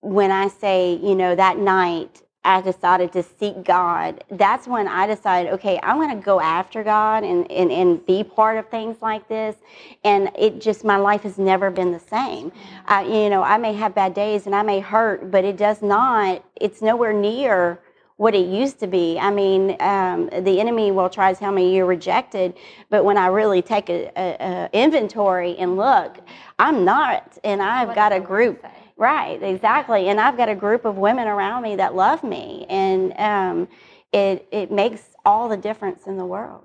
when 0.00 0.30
I 0.30 0.48
say, 0.48 0.94
you 1.02 1.14
know, 1.14 1.34
that 1.34 1.58
night 1.58 2.22
I 2.44 2.60
decided 2.60 3.12
to 3.14 3.22
seek 3.22 3.64
God, 3.64 4.22
that's 4.30 4.68
when 4.68 4.86
I 4.86 5.06
decided, 5.06 5.52
okay, 5.54 5.80
I'm 5.82 5.96
going 5.96 6.16
to 6.16 6.22
go 6.22 6.40
after 6.40 6.84
God 6.84 7.24
and, 7.24 7.50
and, 7.50 7.72
and 7.72 8.04
be 8.04 8.22
part 8.22 8.58
of 8.58 8.68
things 8.68 8.98
like 9.00 9.26
this. 9.28 9.56
And 10.04 10.30
it 10.38 10.60
just, 10.60 10.84
my 10.84 10.96
life 10.96 11.22
has 11.22 11.38
never 11.38 11.70
been 11.70 11.90
the 11.90 12.00
same. 12.00 12.52
I, 12.86 13.04
you 13.04 13.30
know, 13.30 13.42
I 13.42 13.56
may 13.56 13.72
have 13.72 13.94
bad 13.94 14.12
days 14.14 14.46
and 14.46 14.54
I 14.54 14.62
may 14.62 14.80
hurt, 14.80 15.30
but 15.30 15.44
it 15.44 15.56
does 15.56 15.80
not, 15.80 16.44
it's 16.56 16.82
nowhere 16.82 17.14
near 17.14 17.80
what 18.16 18.34
it 18.34 18.46
used 18.46 18.78
to 18.80 18.86
be. 18.86 19.18
I 19.18 19.30
mean, 19.30 19.76
um, 19.80 20.28
the 20.42 20.60
enemy 20.60 20.92
will 20.92 21.08
try 21.10 21.32
to 21.32 21.38
tell 21.38 21.50
me 21.50 21.74
you're 21.74 21.86
rejected, 21.86 22.54
but 22.90 23.04
when 23.04 23.16
I 23.18 23.26
really 23.28 23.62
take 23.62 23.88
a, 23.88 24.12
a, 24.16 24.36
a 24.40 24.70
inventory 24.72 25.56
and 25.58 25.76
look, 25.76 26.18
I'm 26.58 26.84
not, 26.84 27.38
and 27.42 27.60
I've 27.62 27.94
got 27.94 28.12
a 28.12 28.20
group. 28.20 28.64
Right, 28.96 29.42
exactly. 29.42 30.08
And 30.08 30.20
I've 30.20 30.36
got 30.36 30.48
a 30.48 30.54
group 30.54 30.84
of 30.84 30.96
women 30.98 31.26
around 31.28 31.62
me 31.64 31.76
that 31.76 31.96
love 31.96 32.22
me, 32.22 32.66
and 32.68 33.12
um, 33.18 33.68
it 34.12 34.46
it 34.52 34.70
makes 34.72 35.02
all 35.24 35.48
the 35.48 35.56
difference 35.56 36.06
in 36.06 36.16
the 36.16 36.26
world. 36.26 36.64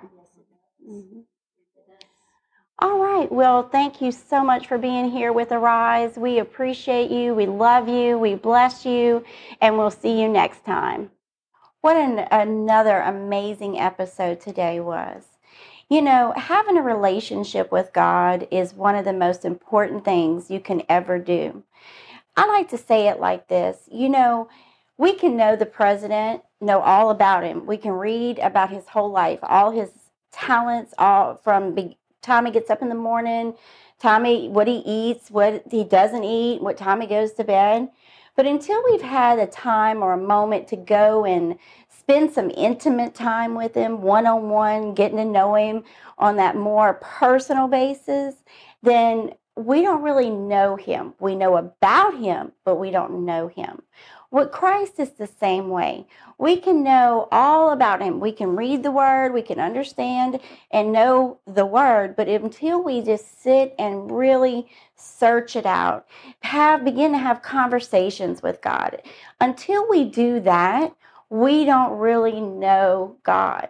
Mm-hmm. 0.87 1.21
All 2.79 2.99
right. 2.99 3.31
Well, 3.31 3.63
thank 3.69 4.01
you 4.01 4.11
so 4.11 4.43
much 4.43 4.67
for 4.67 4.77
being 4.77 5.09
here 5.11 5.33
with 5.33 5.51
Arise. 5.51 6.17
We 6.17 6.39
appreciate 6.39 7.11
you. 7.11 7.33
We 7.33 7.45
love 7.47 7.89
you. 7.89 8.17
We 8.19 8.35
bless 8.35 8.85
you, 8.85 9.23
and 9.61 9.77
we'll 9.77 9.91
see 9.91 10.21
you 10.21 10.29
next 10.29 10.65
time. 10.65 11.11
What 11.81 11.97
an, 11.97 12.19
another 12.31 12.99
amazing 13.01 13.79
episode 13.79 14.41
today 14.41 14.79
was. 14.81 15.25
You 15.89 16.01
know, 16.01 16.33
having 16.35 16.77
a 16.77 16.81
relationship 16.83 17.71
with 17.71 17.93
God 17.93 18.47
is 18.51 18.73
one 18.73 18.95
of 18.95 19.05
the 19.05 19.13
most 19.13 19.45
important 19.45 20.05
things 20.05 20.51
you 20.51 20.59
can 20.59 20.83
ever 20.89 21.19
do. 21.19 21.63
I 22.39 22.45
like 22.47 22.69
to 22.69 22.77
say 22.77 23.09
it 23.09 23.19
like 23.19 23.49
this 23.49 23.77
you 23.91 24.07
know, 24.07 24.47
we 24.97 25.13
can 25.13 25.35
know 25.35 25.57
the 25.57 25.65
president, 25.65 26.41
know 26.61 26.79
all 26.79 27.09
about 27.09 27.43
him. 27.43 27.65
We 27.65 27.75
can 27.75 27.91
read 27.91 28.39
about 28.39 28.69
his 28.69 28.87
whole 28.87 29.11
life, 29.11 29.39
all 29.43 29.71
his 29.71 29.89
talents, 30.31 30.93
all 30.97 31.35
from 31.43 31.75
be, 31.75 31.97
time 32.21 32.45
he 32.45 32.53
gets 32.53 32.69
up 32.69 32.81
in 32.81 32.87
the 32.87 32.95
morning, 32.95 33.55
time 33.99 34.23
he, 34.23 34.47
what 34.47 34.69
he 34.69 34.77
eats, 34.85 35.29
what 35.29 35.63
he 35.69 35.83
doesn't 35.83 36.23
eat, 36.23 36.61
what 36.61 36.77
time 36.77 37.01
he 37.01 37.07
goes 37.07 37.33
to 37.33 37.43
bed. 37.43 37.89
But 38.37 38.45
until 38.45 38.81
we've 38.89 39.01
had 39.01 39.37
a 39.39 39.47
time 39.47 40.01
or 40.01 40.13
a 40.13 40.17
moment 40.17 40.69
to 40.69 40.77
go 40.77 41.25
and 41.25 41.57
spend 41.89 42.31
some 42.31 42.51
intimate 42.51 43.15
time 43.15 43.53
with 43.53 43.75
him, 43.75 44.01
one 44.01 44.25
on 44.25 44.49
one, 44.49 44.93
getting 44.93 45.17
to 45.17 45.25
know 45.25 45.55
him 45.55 45.83
on 46.17 46.37
that 46.37 46.55
more 46.55 46.93
personal 47.01 47.67
basis, 47.67 48.35
then 48.81 49.33
we 49.65 49.81
don't 49.81 50.01
really 50.01 50.29
know 50.29 50.75
him. 50.75 51.13
We 51.19 51.35
know 51.35 51.57
about 51.57 52.17
him, 52.17 52.53
but 52.63 52.75
we 52.75 52.91
don't 52.91 53.25
know 53.25 53.47
him. 53.47 53.81
With 54.31 54.51
Christ 54.51 54.99
is 54.99 55.11
the 55.11 55.27
same 55.27 55.69
way. 55.69 56.05
We 56.37 56.57
can 56.57 56.83
know 56.83 57.27
all 57.31 57.71
about 57.71 58.01
him. 58.01 58.19
We 58.19 58.31
can 58.31 58.55
read 58.55 58.83
the 58.83 58.91
word, 58.91 59.33
we 59.33 59.41
can 59.41 59.59
understand 59.59 60.39
and 60.71 60.93
know 60.93 61.39
the 61.47 61.65
word, 61.65 62.15
but 62.15 62.27
until 62.27 62.83
we 62.83 63.01
just 63.01 63.41
sit 63.41 63.73
and 63.79 64.11
really 64.11 64.67
search 64.95 65.55
it 65.55 65.65
out, 65.65 66.07
have 66.41 66.85
begin 66.85 67.11
to 67.13 67.17
have 67.17 67.41
conversations 67.41 68.43
with 68.43 68.61
God. 68.61 69.01
Until 69.41 69.89
we 69.89 70.05
do 70.05 70.39
that, 70.41 70.93
we 71.29 71.65
don't 71.65 71.97
really 71.97 72.39
know 72.39 73.17
God. 73.23 73.69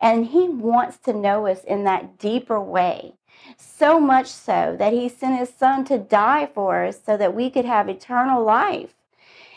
And 0.00 0.26
He 0.26 0.48
wants 0.48 0.96
to 0.98 1.12
know 1.12 1.46
us 1.46 1.64
in 1.64 1.84
that 1.84 2.18
deeper 2.18 2.60
way. 2.60 3.17
So 3.58 3.98
much 4.00 4.28
so 4.28 4.76
that 4.78 4.92
He 4.92 5.08
sent 5.08 5.38
His 5.38 5.52
Son 5.52 5.84
to 5.86 5.98
die 5.98 6.46
for 6.46 6.84
us 6.84 7.00
so 7.04 7.16
that 7.16 7.34
we 7.34 7.50
could 7.50 7.64
have 7.64 7.88
eternal 7.88 8.42
life. 8.42 8.94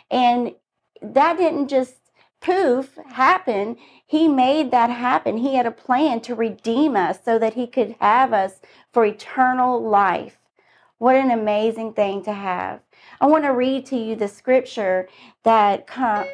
And 0.10 0.56
that 1.02 1.38
didn't 1.38 1.68
just 1.68 1.96
poof 2.42 2.98
happen. 3.06 3.78
He 4.06 4.28
made 4.28 4.72
that 4.72 4.90
happen. 4.90 5.38
He 5.38 5.56
had 5.56 5.66
a 5.66 5.72
plan 5.72 6.22
to 6.22 6.36
redeem 6.36 6.96
us 6.96 7.20
so 7.24 7.40
that 7.40 7.54
He 7.54 7.68
could 7.68 7.96
have 8.00 8.34
us 8.34 8.60
for 8.92 9.06
eternal 9.06 9.82
life. 9.82 10.38
What 10.98 11.16
an 11.16 11.32
amazing 11.32 11.94
thing 11.94 12.24
to 12.24 12.34
have. 12.34 12.82
I 13.20 13.26
want 13.26 13.44
to 13.46 13.50
read 13.50 13.86
to 13.88 13.98
you 13.98 14.16
the 14.16 14.28
scripture 14.28 15.08
that 15.44 15.88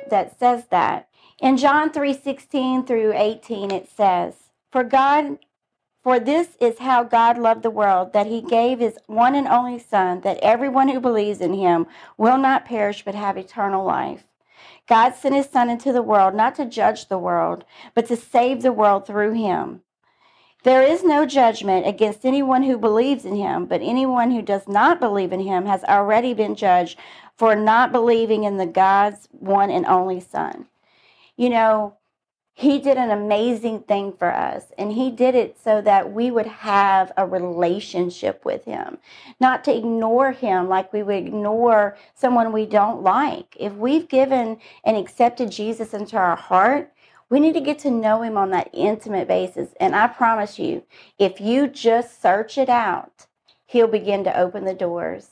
that 0.10 0.38
says 0.39 0.65
that. 0.71 1.08
In 1.39 1.56
John 1.56 1.91
3:16 1.91 2.86
through 2.86 3.13
18 3.13 3.71
it 3.71 3.88
says, 3.89 4.49
"For 4.71 4.84
God 4.84 5.39
for 6.08 6.22
this 6.22 6.56
is 6.62 6.80
how 6.80 7.04
God 7.04 7.38
loved 7.38 7.63
the 7.63 7.70
world 7.70 8.13
that 8.13 8.28
he 8.28 8.41
gave 8.41 8.80
his 8.80 8.98
one 9.08 9.36
and 9.36 9.46
only 9.46 9.78
son 9.78 10.22
that 10.22 10.38
everyone 10.41 10.88
who 10.88 11.02
believes 11.02 11.41
in 11.41 11.54
him 11.54 11.86
will 12.15 12.38
not 12.38 12.63
perish 12.63 13.04
but 13.04 13.13
have 13.13 13.36
eternal 13.36 13.84
life." 13.84 14.24
God 14.88 15.15
sent 15.15 15.36
his 15.36 15.50
son 15.50 15.70
into 15.70 15.91
the 15.91 16.02
world 16.02 16.34
not 16.34 16.56
to 16.56 16.63
judge 16.63 17.10
the 17.10 17.17
world, 17.17 17.65
but 17.93 18.06
to 18.08 18.15
save 18.15 18.62
the 18.62 18.72
world 18.72 19.06
through 19.06 19.34
him. 19.34 19.82
There 20.63 20.82
is 20.82 21.04
no 21.04 21.26
judgment 21.26 21.86
against 21.86 22.26
anyone 22.26 22.63
who 22.63 22.78
believes 22.78 23.26
in 23.26 23.36
him, 23.36 23.65
but 23.65 23.82
anyone 23.82 24.32
who 24.32 24.41
does 24.41 24.65
not 24.65 25.02
believe 25.02 25.34
in 25.34 25.41
him 25.41 25.65
has 25.65 25.84
already 25.84 26.34
been 26.34 26.56
judged 26.56 26.98
for 27.36 27.54
not 27.54 27.91
believing 27.91 28.46
in 28.46 28.56
the 28.56 28.65
God's 28.65 29.28
one 29.34 29.70
and 29.70 29.86
only 29.86 30.22
Son. 30.22 30.67
You 31.36 31.50
know, 31.50 31.96
he 32.60 32.80
did 32.80 32.98
an 32.98 33.12
amazing 33.12 33.82
thing 33.82 34.13
for 34.17 34.34
us, 34.34 34.63
and 34.80 34.91
he 34.91 35.12
did 35.12 35.36
it 35.36 35.60
so 35.63 35.80
that 35.80 36.12
we 36.12 36.32
would 36.32 36.48
have 36.48 37.12
a 37.15 37.24
relationship 37.24 38.43
with 38.43 38.65
him, 38.65 38.98
not 39.39 39.63
to 39.63 39.78
ignore 39.78 40.32
him 40.32 40.67
like 40.67 40.91
we 40.91 41.04
would 41.04 41.17
ignore 41.17 41.96
someone 42.15 42.52
we 42.52 42.65
don't 42.65 43.04
like. 43.04 43.56
If 43.60 43.74
we've 43.74 44.08
given 44.08 44.58
and 44.84 44.98
accepted 44.98 45.52
Jesus 45.52 45.93
into 45.93 46.17
our 46.17 46.36
heart, 46.36 46.91
we 47.30 47.39
need 47.39 47.54
to 47.54 47.62
get 47.62 47.78
to 47.80 47.91
know 47.91 48.24
him 48.24 48.38
on 48.38 48.50
that 48.50 48.72
intimate 48.74 49.28
basis. 49.28 49.76
And 49.80 49.96
I 49.96 50.08
promise 50.08 50.58
you, 50.58 50.82
if 51.20 51.39
you 51.39 51.67
just 51.67 52.20
search 52.20 52.58
it 52.58 52.70
out, 52.70 53.28
he'll 53.67 53.88
begin 53.88 54.24
to 54.24 54.36
open 54.36 54.65
the 54.65 54.74
doors. 54.74 55.30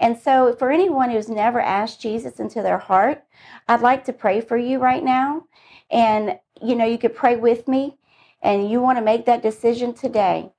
And 0.00 0.18
so, 0.18 0.56
for 0.58 0.70
anyone 0.70 1.10
who's 1.10 1.28
never 1.28 1.60
asked 1.60 2.00
Jesus 2.00 2.40
into 2.40 2.62
their 2.62 2.78
heart, 2.78 3.24
I'd 3.68 3.82
like 3.82 4.06
to 4.06 4.14
pray 4.14 4.40
for 4.40 4.56
you 4.56 4.78
right 4.78 5.04
now. 5.04 5.44
And, 5.90 6.38
you 6.62 6.74
know, 6.74 6.84
you 6.84 6.98
could 6.98 7.14
pray 7.14 7.36
with 7.36 7.68
me 7.68 7.96
and 8.42 8.70
you 8.70 8.80
want 8.80 8.98
to 8.98 9.04
make 9.04 9.26
that 9.26 9.42
decision 9.42 9.94
today. 9.94 10.50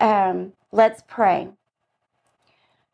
Um, 0.00 0.52
let's 0.70 1.02
pray. 1.06 1.48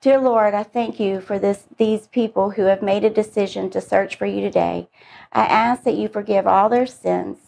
Dear 0.00 0.20
Lord, 0.20 0.54
I 0.54 0.62
thank 0.62 1.00
you 1.00 1.20
for 1.20 1.40
this, 1.40 1.64
these 1.76 2.06
people 2.06 2.50
who 2.50 2.62
have 2.62 2.82
made 2.82 3.04
a 3.04 3.10
decision 3.10 3.68
to 3.70 3.80
search 3.80 4.14
for 4.14 4.26
you 4.26 4.40
today. 4.40 4.88
I 5.32 5.44
ask 5.44 5.82
that 5.82 5.96
you 5.96 6.08
forgive 6.08 6.46
all 6.46 6.68
their 6.68 6.86
sins, 6.86 7.38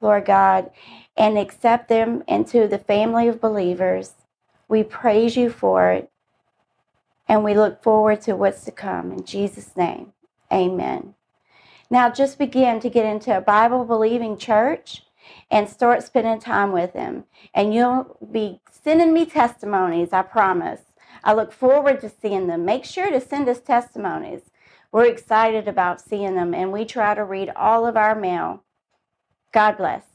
Lord 0.00 0.24
God, 0.24 0.70
and 1.16 1.38
accept 1.38 1.88
them 1.88 2.24
into 2.26 2.66
the 2.66 2.78
family 2.78 3.28
of 3.28 3.40
believers. 3.40 4.14
We 4.68 4.82
praise 4.82 5.36
you 5.36 5.50
for 5.50 5.92
it, 5.92 6.10
and 7.28 7.44
we 7.44 7.54
look 7.54 7.80
forward 7.80 8.22
to 8.22 8.34
what's 8.34 8.64
to 8.64 8.72
come. 8.72 9.12
In 9.12 9.24
Jesus' 9.24 9.76
name, 9.76 10.12
amen. 10.52 11.14
Now, 11.92 12.08
just 12.08 12.38
begin 12.38 12.80
to 12.80 12.88
get 12.88 13.04
into 13.04 13.36
a 13.36 13.42
Bible 13.42 13.84
believing 13.84 14.38
church 14.38 15.02
and 15.50 15.68
start 15.68 16.02
spending 16.02 16.40
time 16.40 16.72
with 16.72 16.94
them. 16.94 17.24
And 17.52 17.74
you'll 17.74 18.16
be 18.32 18.62
sending 18.70 19.12
me 19.12 19.26
testimonies, 19.26 20.08
I 20.10 20.22
promise. 20.22 20.80
I 21.22 21.34
look 21.34 21.52
forward 21.52 22.00
to 22.00 22.08
seeing 22.08 22.46
them. 22.46 22.64
Make 22.64 22.86
sure 22.86 23.10
to 23.10 23.20
send 23.20 23.46
us 23.46 23.60
testimonies. 23.60 24.40
We're 24.90 25.04
excited 25.04 25.68
about 25.68 26.00
seeing 26.00 26.34
them, 26.34 26.54
and 26.54 26.72
we 26.72 26.86
try 26.86 27.14
to 27.14 27.24
read 27.24 27.50
all 27.54 27.86
of 27.86 27.98
our 27.98 28.14
mail. 28.14 28.64
God 29.52 29.76
bless. 29.76 30.11